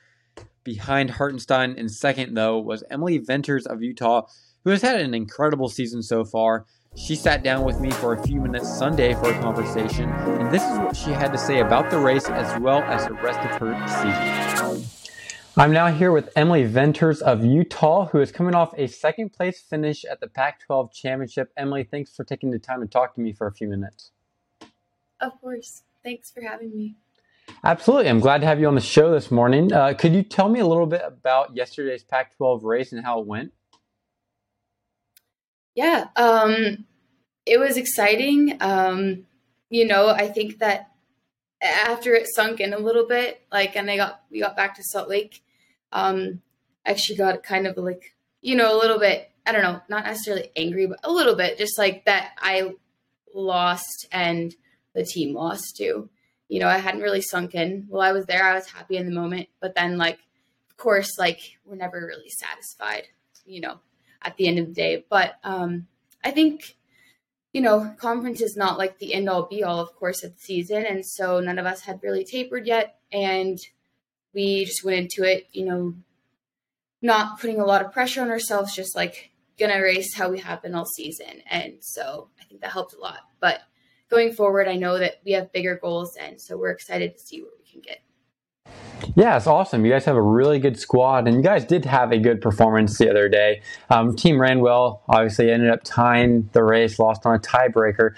Behind 0.63 1.11
Hertenstein 1.11 1.77
in 1.77 1.89
second, 1.89 2.35
though, 2.35 2.59
was 2.59 2.85
Emily 2.91 3.19
Venters 3.19 3.67
of 3.67 3.83
Utah, 3.83 4.27
who 4.65 4.71
has 4.71 4.83
had 4.83 5.01
an 5.01 5.15
incredible 5.15 5.69
season 5.69 6.03
so 6.03 6.25
far. 6.25 6.67
She 6.99 7.15
sat 7.15 7.45
down 7.45 7.65
with 7.65 7.81
me 7.81 7.91
for 7.91 8.13
a 8.13 8.23
few 8.27 8.41
minutes 8.41 8.69
Sunday 8.69 9.15
for 9.15 9.31
a 9.31 9.41
conversation, 9.41 10.11
and 10.11 10.53
this 10.53 10.65
is 10.65 10.79
what 10.79 10.97
she 10.97 11.11
had 11.11 11.33
to 11.33 11.39
say 11.39 11.61
about 11.61 11.91
the 11.91 11.99
race 11.99 12.29
as 12.29 12.61
well 12.61 12.83
as 12.83 13.07
the 13.07 13.15
rest 13.15 13.39
of 13.39 13.61
her 13.61 13.73
season. 13.87 14.85
I'm 15.57 15.73
now 15.73 15.87
here 15.93 16.11
with 16.11 16.29
Emily 16.35 16.65
Venters 16.65 17.23
of 17.23 17.45
Utah, 17.45 18.07
who 18.07 18.21
is 18.21 18.33
coming 18.33 18.55
off 18.55 18.75
a 18.77 18.89
second 18.89 19.33
place 19.33 19.61
finish 19.61 20.05
at 20.05 20.19
the 20.21 20.27
Pac 20.27 20.61
12 20.67 20.93
championship. 20.93 21.53
Emily, 21.57 21.85
thanks 21.85 22.15
for 22.15 22.25
taking 22.25 22.51
the 22.51 22.59
time 22.59 22.81
to 22.81 22.87
talk 22.87 23.15
to 23.15 23.21
me 23.21 23.33
for 23.33 23.47
a 23.47 23.53
few 23.53 23.69
minutes. 23.69 24.11
Of 25.21 25.41
course. 25.41 25.85
Thanks 26.03 26.33
for 26.33 26.43
having 26.43 26.77
me. 26.77 26.97
Absolutely. 27.65 28.09
I'm 28.09 28.21
glad 28.21 28.41
to 28.41 28.47
have 28.47 28.61
you 28.61 28.67
on 28.67 28.75
the 28.75 28.81
show 28.81 29.11
this 29.11 29.31
morning. 29.31 29.73
Uh, 29.73 29.95
could 29.95 30.15
you 30.15 30.23
tell 30.23 30.49
me 30.49 30.61
a 30.61 30.67
little 30.67 30.87
bit 30.87 31.03
about 31.05 31.55
yesterday's 31.57 32.03
Pac 32.03 32.37
12 32.37 32.65
race 32.65 32.93
and 32.93 33.05
how 33.05 33.21
it 33.21 33.27
went? 33.27 33.53
Yeah, 35.79 36.09
um, 36.17 36.87
it 37.47 37.61
was 37.61 37.77
exciting. 37.77 38.57
Um, 38.61 39.27
you 39.71 39.87
know, 39.87 40.09
I 40.09 40.27
think 40.27 40.59
that 40.59 40.91
after 41.63 42.15
it 42.15 42.27
sunk 42.35 42.59
in 42.59 42.73
a 42.73 42.79
little 42.79 43.07
bit, 43.07 43.43
like, 43.53 43.77
and 43.77 43.89
I 43.89 43.97
got 43.97 44.23
we 44.29 44.41
got 44.41 44.57
back 44.57 44.75
to 44.75 44.83
Salt 44.83 45.09
Lake, 45.09 45.45
um, 45.93 46.43
actually 46.85 47.15
got 47.15 47.45
kind 47.45 47.69
of 47.69 47.77
like, 47.77 48.17
you 48.41 48.57
know, 48.57 48.75
a 48.75 48.81
little 48.81 48.99
bit. 48.99 49.31
I 49.47 49.53
don't 49.53 49.63
know, 49.63 49.81
not 49.89 50.05
necessarily 50.05 50.51
angry, 50.57 50.87
but 50.87 50.99
a 51.05 51.13
little 51.13 51.37
bit, 51.37 51.59
just 51.59 51.79
like 51.79 52.07
that 52.07 52.33
I 52.39 52.75
lost 53.33 54.09
and 54.11 54.53
the 54.95 55.05
team 55.05 55.33
lost 55.33 55.77
too 55.77 56.11
you 56.49 56.61
know, 56.61 56.69
I 56.69 56.79
hadn't 56.79 57.03
really 57.03 57.21
sunk 57.21 57.55
in. 57.55 57.85
While 57.89 58.01
I 58.01 58.13
was 58.13 58.25
there, 58.25 58.43
I 58.43 58.55
was 58.55 58.67
happy 58.67 58.97
in 58.97 59.05
the 59.05 59.13
moment. 59.13 59.49
But 59.61 59.75
then, 59.75 59.99
like, 59.99 60.19
of 60.71 60.79
course, 60.79 61.19
like, 61.19 61.41
we're 61.67 61.77
never 61.77 62.01
really 62.01 62.31
satisfied, 62.31 63.09
you 63.45 63.61
know, 63.61 63.81
at 64.23 64.37
the 64.37 64.47
end 64.47 64.59
of 64.59 64.67
the 64.67 64.73
day. 64.73 65.05
But 65.09 65.35
um, 65.45 65.87
I 66.25 66.31
think, 66.31 66.77
you 67.53 67.61
know, 67.61 67.95
conference 67.99 68.41
is 68.41 68.57
not 68.57 68.79
like 68.79 68.99
the 68.99 69.15
end 69.15 69.29
all 69.29 69.47
be 69.47 69.63
all, 69.63 69.81
of 69.81 69.95
course, 69.95 70.23
of 70.23 70.35
the 70.35 70.41
season. 70.41 70.85
And 70.85 71.05
so 71.05 71.41
none 71.41 71.59
of 71.59 71.67
us 71.67 71.83
had 71.83 72.01
really 72.03 72.25
tapered 72.25 72.67
yet. 72.67 72.99
And 73.13 73.59
we 74.35 74.65
just 74.65 74.85
went 74.85 74.99
into 74.99 75.25
it, 75.25 75.47
you 75.53 75.65
know, 75.65 75.95
not 77.01 77.41
putting 77.41 77.61
a 77.61 77.65
lot 77.65 77.85
of 77.85 77.93
pressure 77.93 78.23
on 78.23 78.31
ourselves, 78.31 78.75
just 78.75 78.97
like 78.97 79.31
gonna 79.59 79.81
race 79.81 80.15
how 80.15 80.31
we 80.31 80.39
have 80.39 80.63
been 80.63 80.75
all 80.75 80.87
season. 80.87 81.43
And 81.51 81.75
so 81.81 82.29
I 82.41 82.45
think 82.45 82.61
that 82.61 82.73
helped 82.73 82.95
a 82.95 83.01
lot. 83.01 83.21
But 83.41 83.61
going 84.11 84.33
forward, 84.33 84.69
I 84.69 84.77
know 84.77 84.99
that 84.99 85.21
we 85.25 85.33
have 85.33 85.53
bigger 85.53 85.77
goals, 85.77 86.17
and 86.17 86.41
so 86.41 86.57
we're 86.57 86.71
excited 86.71 87.17
to 87.17 87.25
see 87.25 87.43
what 87.43 87.53
we 87.59 87.71
can 87.71 87.81
get. 87.81 88.01
Yeah, 89.15 89.37
it's 89.37 89.47
awesome. 89.47 89.85
You 89.85 89.93
guys 89.93 90.05
have 90.05 90.17
a 90.17 90.23
really 90.23 90.59
good 90.59 90.79
squad, 90.79 91.29
and 91.29 91.37
you 91.37 91.43
guys 91.43 91.65
did 91.65 91.85
have 91.85 92.13
a 92.13 92.19
good 92.19 92.41
performance 92.41 92.99
the 92.99 93.09
other 93.09 93.29
day. 93.29 93.63
Um, 93.91 94.17
team 94.17 94.41
ran 94.41 94.61
well. 94.61 95.03
Obviously, 95.09 95.51
ended 95.51 95.71
up 95.71 95.81
tying 95.85 96.51
the 96.53 96.65
race, 96.65 96.99
lost 96.99 97.25
on 97.25 97.35
a 97.35 97.39
tiebreaker. 97.39 98.15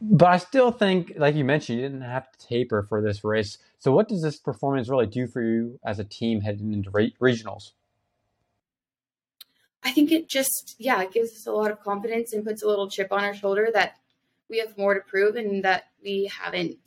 But 0.00 0.28
I 0.28 0.38
still 0.38 0.70
think, 0.70 1.12
like 1.16 1.34
you 1.34 1.44
mentioned, 1.44 1.78
you 1.78 1.84
didn't 1.84 2.02
have 2.02 2.30
to 2.32 2.46
taper 2.46 2.82
for 2.82 3.00
this 3.00 3.24
race. 3.24 3.58
So, 3.78 3.92
what 3.92 4.08
does 4.08 4.22
this 4.22 4.38
performance 4.38 4.88
really 4.88 5.06
do 5.06 5.26
for 5.26 5.42
you 5.42 5.78
as 5.84 5.98
a 5.98 6.04
team 6.04 6.40
heading 6.40 6.72
into 6.72 6.90
re- 6.90 7.14
regionals? 7.20 7.72
I 9.84 9.90
think 9.90 10.12
it 10.12 10.28
just, 10.28 10.76
yeah, 10.78 11.02
it 11.02 11.12
gives 11.12 11.32
us 11.32 11.46
a 11.46 11.52
lot 11.52 11.70
of 11.72 11.80
confidence 11.80 12.32
and 12.32 12.44
puts 12.44 12.62
a 12.62 12.68
little 12.68 12.88
chip 12.88 13.08
on 13.10 13.24
our 13.24 13.34
shoulder 13.34 13.68
that 13.72 13.96
we 14.48 14.58
have 14.58 14.78
more 14.78 14.94
to 14.94 15.00
prove 15.00 15.34
and 15.34 15.64
that 15.64 15.84
we 16.02 16.30
haven't, 16.40 16.78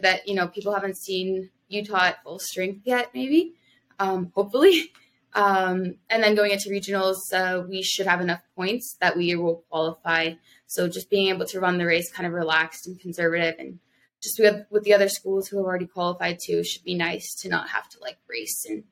that, 0.00 0.26
you 0.26 0.34
know, 0.34 0.48
people 0.48 0.72
haven't 0.72 0.96
seen 0.96 1.50
Utah 1.68 2.06
at 2.06 2.22
full 2.22 2.38
strength 2.38 2.82
yet, 2.84 3.10
maybe, 3.14 3.54
um, 3.98 4.32
hopefully. 4.34 4.92
Um, 5.36 5.96
and 6.08 6.22
then 6.22 6.34
going 6.34 6.52
into 6.52 6.70
regionals, 6.70 7.16
uh, 7.30 7.62
we 7.68 7.82
should 7.82 8.06
have 8.06 8.22
enough 8.22 8.40
points 8.56 8.96
that 9.02 9.18
we 9.18 9.36
will 9.36 9.64
qualify. 9.68 10.32
So 10.66 10.88
just 10.88 11.10
being 11.10 11.28
able 11.28 11.44
to 11.46 11.60
run 11.60 11.76
the 11.76 11.84
race 11.84 12.10
kind 12.10 12.26
of 12.26 12.32
relaxed 12.32 12.86
and 12.86 12.98
conservative 12.98 13.56
and 13.58 13.78
just 14.22 14.40
with, 14.40 14.64
with 14.70 14.84
the 14.84 14.94
other 14.94 15.10
schools 15.10 15.46
who 15.46 15.58
have 15.58 15.66
already 15.66 15.86
qualified 15.86 16.38
too 16.42 16.64
should 16.64 16.84
be 16.84 16.94
nice 16.94 17.34
to 17.42 17.50
not 17.50 17.68
have 17.68 17.86
to 17.90 17.98
like 18.00 18.16
race 18.26 18.64
and 18.66 18.84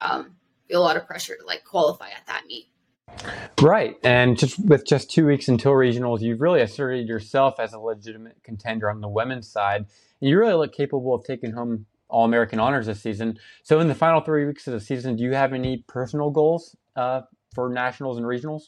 um, 0.00 0.36
feel 0.68 0.80
a 0.80 0.84
lot 0.84 0.96
of 0.96 1.06
pressure 1.06 1.36
to 1.38 1.46
like 1.46 1.64
qualify 1.64 2.08
at 2.08 2.26
that 2.26 2.44
meet. 2.46 2.68
Right. 3.60 3.96
And 4.02 4.38
just 4.38 4.58
with 4.58 4.86
just 4.86 5.10
two 5.10 5.26
weeks 5.26 5.48
until 5.48 5.72
regionals, 5.72 6.22
you've 6.22 6.40
really 6.40 6.62
asserted 6.62 7.08
yourself 7.08 7.60
as 7.60 7.74
a 7.74 7.78
legitimate 7.78 8.38
contender 8.42 8.90
on 8.90 9.00
the 9.00 9.08
women's 9.08 9.50
side. 9.50 9.84
And 10.20 10.30
you 10.30 10.38
really 10.38 10.54
look 10.54 10.72
capable 10.72 11.14
of 11.14 11.24
taking 11.24 11.52
home 11.52 11.86
All 12.10 12.24
American 12.24 12.60
honors 12.60 12.86
this 12.86 13.02
season. 13.02 13.38
So, 13.62 13.80
in 13.80 13.88
the 13.88 13.94
final 13.94 14.20
three 14.20 14.46
weeks 14.46 14.66
of 14.66 14.72
the 14.72 14.80
season, 14.80 15.16
do 15.16 15.24
you 15.24 15.32
have 15.32 15.52
any 15.52 15.84
personal 15.86 16.30
goals 16.30 16.76
uh, 16.96 17.22
for 17.54 17.68
nationals 17.68 18.18
and 18.18 18.26
regionals? 18.26 18.62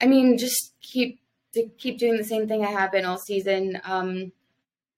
I 0.00 0.06
mean, 0.06 0.38
just 0.38 0.74
keep 0.80 1.20
to 1.54 1.68
keep 1.78 1.98
doing 1.98 2.16
the 2.16 2.24
same 2.24 2.46
thing 2.46 2.64
I 2.64 2.70
have 2.70 2.92
been 2.92 3.04
all 3.04 3.18
season. 3.18 3.80
Um, 3.84 4.32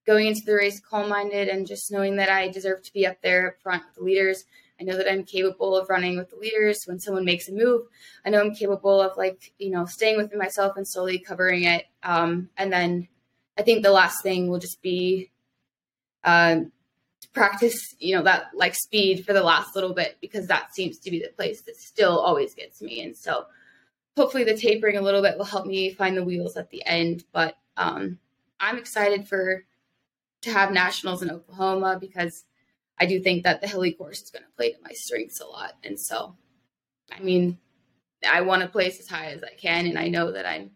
going 0.06 0.26
into 0.26 0.42
the 0.44 0.54
race 0.54 0.80
calm 0.80 1.08
minded 1.08 1.48
and 1.48 1.66
just 1.66 1.92
knowing 1.92 2.16
that 2.16 2.28
I 2.28 2.48
deserve 2.48 2.82
to 2.82 2.92
be 2.92 3.06
up 3.06 3.20
there 3.22 3.48
up 3.48 3.62
front 3.62 3.84
with 3.86 3.94
the 3.96 4.02
leaders. 4.02 4.44
I 4.80 4.84
know 4.84 4.96
that 4.96 5.10
I'm 5.10 5.24
capable 5.24 5.76
of 5.76 5.90
running 5.90 6.16
with 6.16 6.30
the 6.30 6.36
leaders 6.36 6.82
when 6.86 6.98
someone 6.98 7.24
makes 7.24 7.48
a 7.48 7.52
move. 7.52 7.82
I 8.24 8.30
know 8.30 8.40
I'm 8.40 8.54
capable 8.54 9.00
of 9.00 9.16
like, 9.18 9.52
you 9.58 9.70
know, 9.70 9.84
staying 9.84 10.16
within 10.16 10.38
myself 10.38 10.76
and 10.76 10.88
slowly 10.88 11.18
covering 11.18 11.64
it. 11.64 11.84
Um, 12.02 12.48
and 12.56 12.72
then 12.72 13.08
I 13.58 13.62
think 13.62 13.82
the 13.82 13.92
last 13.92 14.22
thing 14.22 14.48
will 14.48 14.58
just 14.58 14.80
be 14.80 15.30
uh, 16.24 16.61
practice, 17.33 17.94
you 17.98 18.16
know, 18.16 18.22
that 18.22 18.46
like 18.54 18.74
speed 18.74 19.24
for 19.24 19.33
the 19.33 19.42
last 19.42 19.74
little 19.74 19.94
bit 19.94 20.18
because 20.20 20.46
that 20.46 20.74
seems 20.74 20.98
to 20.98 21.11
be 21.11 21.20
the 21.20 21.28
place 21.28 21.62
that 21.62 21.76
still 21.76 22.18
always 22.18 22.54
gets 22.54 22.83
me. 22.83 23.02
And 23.02 23.16
so 23.16 23.46
hopefully 24.16 24.44
the 24.44 24.56
tapering 24.56 24.96
a 24.96 25.02
little 25.02 25.22
bit 25.22 25.38
will 25.38 25.44
help 25.44 25.66
me 25.66 25.92
find 25.92 26.16
the 26.16 26.24
wheels 26.24 26.56
at 26.56 26.70
the 26.70 26.85
end. 26.85 27.24
But 27.33 27.56
um, 27.76 28.18
I'm 28.59 28.78
excited 28.78 29.28
for 29.28 29.64
to 30.42 30.50
have 30.50 30.72
nationals 30.72 31.22
in 31.22 31.30
Oklahoma 31.30 31.98
because 32.00 32.44
I 32.98 33.06
do 33.06 33.20
think 33.20 33.44
that 33.44 33.61
the 33.61 33.66
hilly 33.66 33.92
course 33.92 34.22
is 34.22 34.30
going 34.30 34.44
to 34.44 34.56
play 34.56 34.72
to 34.72 34.78
my 34.83 34.92
strengths 34.92 35.40
a 35.40 35.46
lot. 35.46 35.74
And 35.85 35.98
so, 35.98 36.37
I 37.11 37.20
mean, 37.20 37.59
I 38.28 38.42
want 38.42 38.62
to 38.62 38.68
place 38.68 39.00
as 39.00 39.09
high 39.09 39.26
as 39.26 39.42
I 39.42 39.54
can, 39.54 39.87
and 39.87 39.98
I 39.98 40.09
know 40.09 40.33
that 40.33 40.46
I'm 40.46 40.72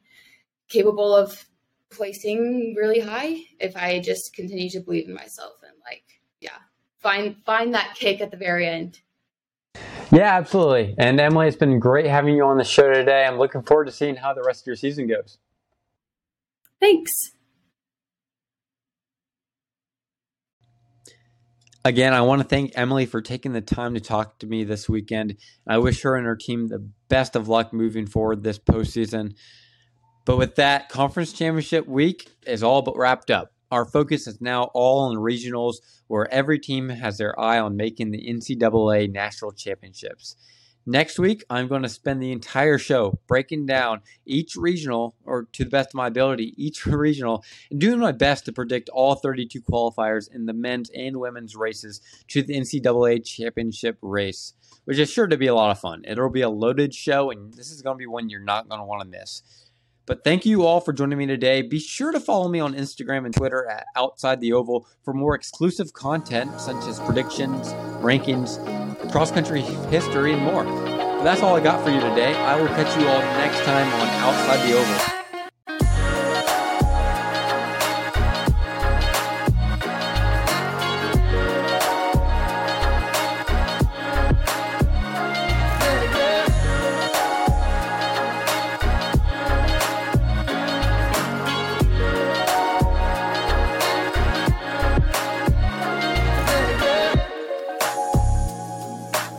capable 0.68 1.14
of 1.14 1.44
placing 1.94 2.74
really 2.76 3.00
high 3.00 3.36
if 3.60 3.76
I 3.76 4.00
just 4.00 4.34
continue 4.34 4.70
to 4.70 4.80
believe 4.80 5.08
in 5.08 5.14
myself 5.14 5.54
and 5.62 5.72
like, 5.88 6.04
yeah, 6.40 6.58
find 7.00 7.36
find 7.44 7.74
that 7.74 7.94
kick 7.94 8.20
at 8.20 8.30
the 8.30 8.36
very 8.36 8.66
end. 8.66 9.00
Yeah, 10.12 10.36
absolutely. 10.36 10.94
And 10.98 11.18
Emily, 11.18 11.48
it's 11.48 11.56
been 11.56 11.80
great 11.80 12.06
having 12.06 12.36
you 12.36 12.44
on 12.44 12.58
the 12.58 12.64
show 12.64 12.92
today. 12.92 13.24
I'm 13.24 13.38
looking 13.38 13.62
forward 13.62 13.86
to 13.86 13.92
seeing 13.92 14.16
how 14.16 14.32
the 14.32 14.42
rest 14.46 14.62
of 14.62 14.66
your 14.66 14.76
season 14.76 15.08
goes. 15.08 15.38
Thanks. 16.80 17.12
Again, 21.86 22.14
I 22.14 22.22
want 22.22 22.40
to 22.40 22.48
thank 22.48 22.72
Emily 22.76 23.04
for 23.04 23.20
taking 23.20 23.52
the 23.52 23.60
time 23.60 23.92
to 23.92 24.00
talk 24.00 24.38
to 24.38 24.46
me 24.46 24.64
this 24.64 24.88
weekend. 24.88 25.36
I 25.66 25.78
wish 25.78 26.00
her 26.02 26.16
and 26.16 26.26
her 26.26 26.36
team 26.36 26.68
the 26.68 26.88
best 27.08 27.36
of 27.36 27.48
luck 27.48 27.74
moving 27.74 28.06
forward 28.06 28.42
this 28.42 28.58
postseason. 28.58 29.34
But 30.24 30.38
with 30.38 30.54
that, 30.56 30.88
conference 30.88 31.32
championship 31.32 31.86
week 31.86 32.30
is 32.46 32.62
all 32.62 32.82
but 32.82 32.96
wrapped 32.96 33.30
up. 33.30 33.52
Our 33.70 33.84
focus 33.84 34.26
is 34.26 34.40
now 34.40 34.64
all 34.74 35.00
on 35.00 35.16
regionals, 35.16 35.76
where 36.06 36.32
every 36.32 36.58
team 36.58 36.88
has 36.88 37.18
their 37.18 37.38
eye 37.38 37.58
on 37.58 37.76
making 37.76 38.10
the 38.10 38.26
NCAA 38.26 39.10
national 39.10 39.52
championships. 39.52 40.36
Next 40.86 41.18
week, 41.18 41.44
I'm 41.48 41.66
going 41.66 41.82
to 41.82 41.88
spend 41.88 42.22
the 42.22 42.30
entire 42.30 42.76
show 42.76 43.18
breaking 43.26 43.64
down 43.64 44.02
each 44.26 44.54
regional, 44.54 45.14
or 45.24 45.48
to 45.52 45.64
the 45.64 45.70
best 45.70 45.90
of 45.90 45.94
my 45.94 46.08
ability, 46.08 46.52
each 46.56 46.84
regional, 46.86 47.42
and 47.70 47.80
doing 47.80 47.98
my 47.98 48.12
best 48.12 48.44
to 48.44 48.52
predict 48.52 48.90
all 48.90 49.14
32 49.14 49.62
qualifiers 49.62 50.32
in 50.32 50.44
the 50.44 50.52
men's 50.52 50.90
and 50.90 51.16
women's 51.16 51.56
races 51.56 52.02
to 52.28 52.42
the 52.42 52.54
NCAA 52.54 53.24
championship 53.24 53.96
race, 54.02 54.52
which 54.84 54.98
is 54.98 55.10
sure 55.10 55.26
to 55.26 55.38
be 55.38 55.46
a 55.46 55.54
lot 55.54 55.70
of 55.70 55.80
fun. 55.80 56.02
It'll 56.06 56.28
be 56.28 56.42
a 56.42 56.50
loaded 56.50 56.94
show, 56.94 57.30
and 57.30 57.54
this 57.54 57.70
is 57.70 57.80
going 57.80 57.96
to 57.96 57.98
be 57.98 58.06
one 58.06 58.28
you're 58.28 58.40
not 58.40 58.68
going 58.68 58.80
to 58.80 58.86
want 58.86 59.02
to 59.02 59.08
miss. 59.08 59.42
But 60.06 60.22
thank 60.22 60.44
you 60.44 60.64
all 60.64 60.80
for 60.80 60.92
joining 60.92 61.18
me 61.18 61.26
today. 61.26 61.62
Be 61.62 61.78
sure 61.78 62.12
to 62.12 62.20
follow 62.20 62.48
me 62.48 62.60
on 62.60 62.74
Instagram 62.74 63.24
and 63.24 63.34
Twitter 63.34 63.66
at 63.68 63.86
Outside 63.96 64.40
the 64.40 64.52
Oval 64.52 64.86
for 65.02 65.14
more 65.14 65.34
exclusive 65.34 65.92
content 65.92 66.60
such 66.60 66.84
as 66.86 67.00
predictions, 67.00 67.72
rankings, 68.02 68.60
cross 69.10 69.30
country 69.30 69.62
history, 69.62 70.32
and 70.32 70.42
more. 70.42 70.64
But 70.64 71.24
that's 71.24 71.42
all 71.42 71.56
I 71.56 71.60
got 71.60 71.82
for 71.82 71.90
you 71.90 72.00
today. 72.00 72.34
I 72.34 72.60
will 72.60 72.68
catch 72.68 73.00
you 73.00 73.08
all 73.08 73.20
next 73.20 73.60
time 73.64 73.86
on 73.94 74.08
Outside 74.22 74.68
the 74.68 74.76
Oval. 74.76 75.23